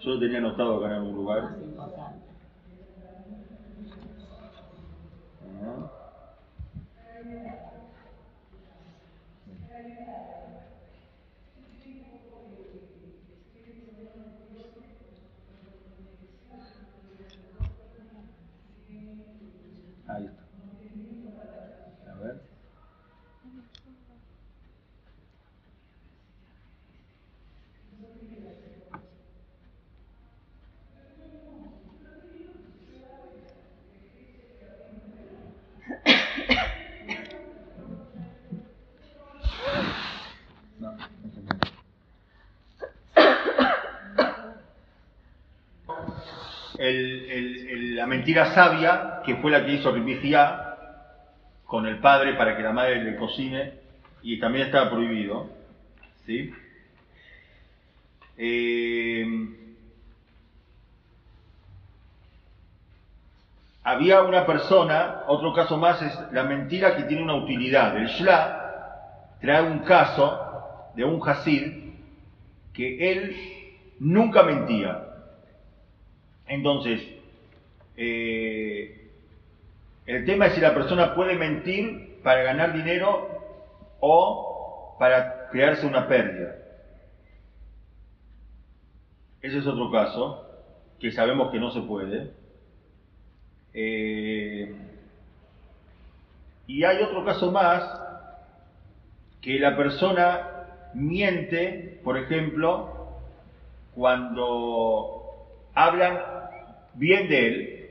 [0.00, 1.56] Yo lo tenía anotado acá en algún lugar.
[5.62, 5.90] Ah.
[20.08, 20.42] Ahí está.
[22.12, 22.40] A ver.
[40.78, 40.98] No, no
[41.34, 41.56] se me-
[46.78, 50.74] La mentira sabia, que fue la que hizo Ribijía
[51.64, 53.74] con el padre para que la madre le cocine,
[54.22, 55.48] y también estaba prohibido.
[56.26, 56.52] ¿sí?
[58.36, 59.26] Eh,
[63.82, 67.96] había una persona, otro caso más es la mentira que tiene una utilidad.
[67.96, 71.86] El Shla trae un caso de un Hasid
[72.72, 73.36] que él
[74.00, 75.15] nunca mentía.
[76.46, 77.02] Entonces,
[77.96, 79.10] eh,
[80.06, 83.28] el tema es si la persona puede mentir para ganar dinero
[84.00, 86.56] o para crearse una pérdida.
[89.42, 90.44] Ese es otro caso,
[91.00, 92.30] que sabemos que no se puede.
[93.74, 94.74] Eh,
[96.66, 98.02] y hay otro caso más,
[99.40, 103.20] que la persona miente, por ejemplo,
[103.94, 105.16] cuando
[105.74, 106.35] hablan
[106.96, 107.90] bien de él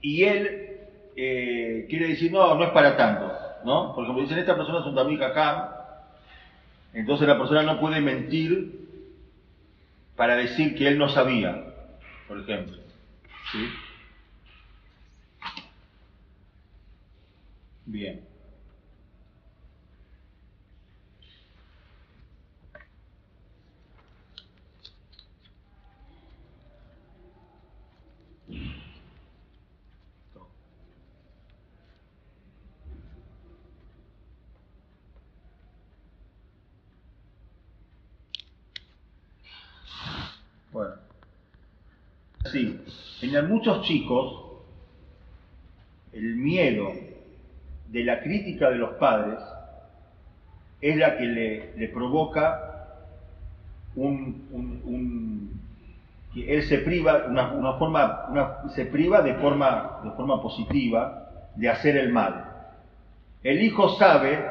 [0.00, 0.78] y él
[1.16, 3.32] eh, quiere decir, no, no es para tanto,
[3.64, 3.94] ¿no?
[3.94, 5.68] Porque como dicen, esta persona es un David Hakam,
[6.92, 8.86] entonces la persona no puede mentir
[10.14, 11.74] para decir que él no sabía,
[12.28, 12.76] por ejemplo.
[13.52, 13.68] ¿Sí?
[17.86, 18.26] Bien.
[40.76, 40.94] Bueno.
[42.54, 44.42] En muchos chicos
[46.12, 46.92] el miedo
[47.88, 49.38] de la crítica de los padres
[50.80, 52.88] es la que le, provoca
[56.34, 57.26] que él se priva
[58.74, 62.44] se priva de forma positiva de hacer el mal.
[63.42, 64.44] El hijo sabe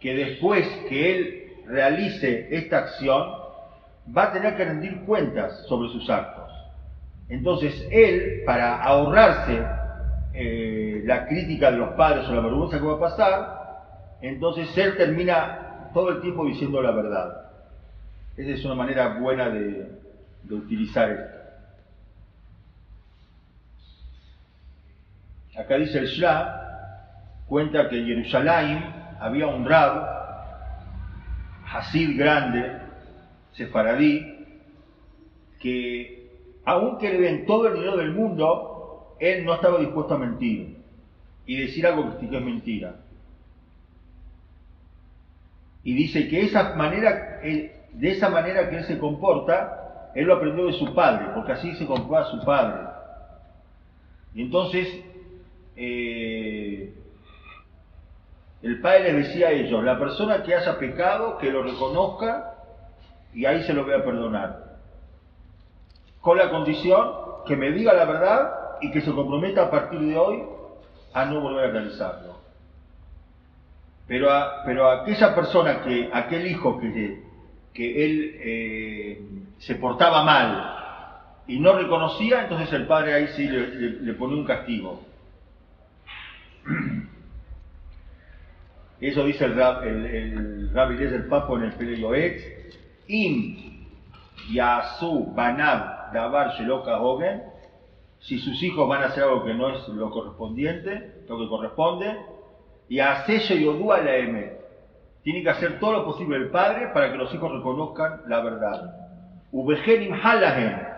[0.00, 3.44] que después que él realice esta acción
[4.16, 6.43] va a tener que rendir cuentas sobre sus actos.
[7.28, 9.62] Entonces él, para ahorrarse
[10.34, 13.64] eh, la crítica de los padres o la vergüenza que va a pasar,
[14.20, 17.44] entonces él termina todo el tiempo diciendo la verdad.
[18.36, 19.86] Esa es una manera buena de,
[20.50, 21.34] utilizar esto.
[25.58, 28.84] Acá dice el Shah, cuenta que en Jerusalén
[29.20, 30.12] había un rab,
[31.72, 32.76] Hasid grande,
[33.52, 34.46] sefaradí,
[35.60, 36.13] que
[36.64, 40.76] aunque le den todo el dinero del mundo, él no estaba dispuesto a mentir
[41.46, 42.96] y decir algo que es mentira.
[45.82, 50.66] Y dice que esa manera, de esa manera que él se comporta, él lo aprendió
[50.66, 52.88] de su padre, porque así se comporta su padre.
[54.34, 54.88] Y entonces,
[55.76, 56.94] eh,
[58.62, 62.54] el padre les decía a ellos, la persona que haya pecado, que lo reconozca
[63.34, 64.73] y ahí se lo voy a perdonar.
[66.24, 67.12] Con la condición
[67.46, 68.50] que me diga la verdad
[68.80, 70.42] y que se comprometa a partir de hoy
[71.12, 72.38] a no volver a realizarlo.
[74.08, 77.20] Pero, a, pero a aquella persona, que, aquel hijo que,
[77.74, 79.22] que él eh,
[79.58, 85.02] se portaba mal y no reconocía, entonces el padre ahí sí le, ponía un castigo.
[88.98, 92.42] Eso dice el, el, el Rabbi del Papo en el Pele Yoetz.
[93.08, 93.84] Im
[94.50, 97.42] Yasu Banab Davar Sheloka Hogen.
[98.20, 102.16] Si sus hijos van a hacer algo que no es lo correspondiente, lo que corresponde,
[102.88, 104.52] y a sello Yodúa la M.
[105.22, 108.94] Tiene que hacer todo lo posible el padre para que los hijos reconozcan la verdad.
[109.52, 110.94] Ubegenim Halahem.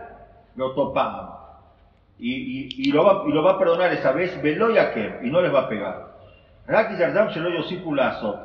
[2.18, 5.42] Y, y, y, lo va, y lo va a perdonar esa vez, Veloyakem, y no
[5.42, 6.16] les va a pegar.
[6.66, 8.40] Raki Yardam Shelo Yosipulazo.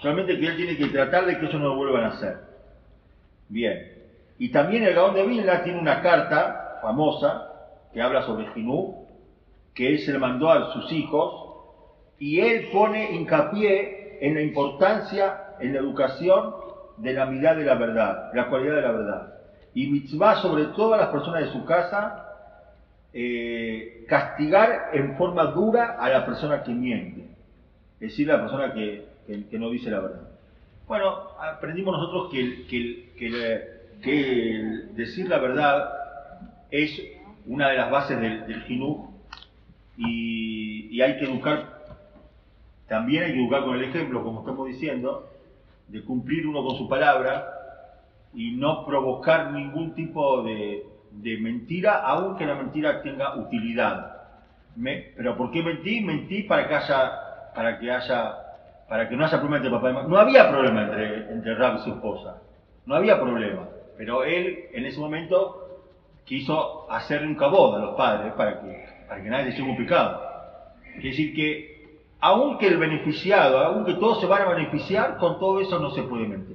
[0.00, 2.36] Solamente que él tiene que tratar de que ellos no lo vuelvan a hacer.
[3.48, 3.93] Bien.
[4.38, 7.50] Y también el Gaón de Vilna tiene una carta famosa
[7.92, 9.06] que habla sobre Jinú,
[9.74, 11.44] que él se le mandó a sus hijos,
[12.18, 16.54] y él pone hincapié en la importancia en la educación
[16.96, 19.34] de la mirada de la verdad, la cualidad de la verdad.
[19.74, 22.24] Y mitzvah sobre todas las personas de su casa,
[23.12, 27.28] eh, castigar en forma dura a la persona que miente,
[28.00, 30.28] es decir, a la persona que, que, no dice la verdad.
[30.86, 32.66] Bueno, aprendimos nosotros que,
[33.16, 33.73] que,
[34.04, 35.88] que decir la verdad
[36.70, 37.00] es
[37.46, 38.64] una de las bases del, del
[39.96, 41.84] y, hay que educar,
[42.88, 45.28] también hay que educar con el ejemplo, como estamos diciendo,
[45.88, 47.46] de cumplir uno con su palabra
[48.32, 54.14] y no provocar ningún tipo de, de mentira, aunque la mentira tenga utilidad.
[55.16, 56.00] Pero ¿por qué mentí?
[56.00, 57.12] Mentí para que haya,
[57.54, 58.34] para que haya,
[58.88, 60.08] para que no haya problema entre papá y mamá.
[60.08, 62.42] No había problema entre, entre Rab y su esposa.
[62.86, 63.68] No había problema.
[63.96, 65.64] Pero él, en ese momento,
[66.24, 70.20] quiso hacerle un cabod a los padres para que, para que nadie se un pecado.
[70.94, 75.78] Quiere decir que, aunque el beneficiado, aunque todos se van a beneficiar, con todo eso
[75.78, 76.53] no se puede mentir.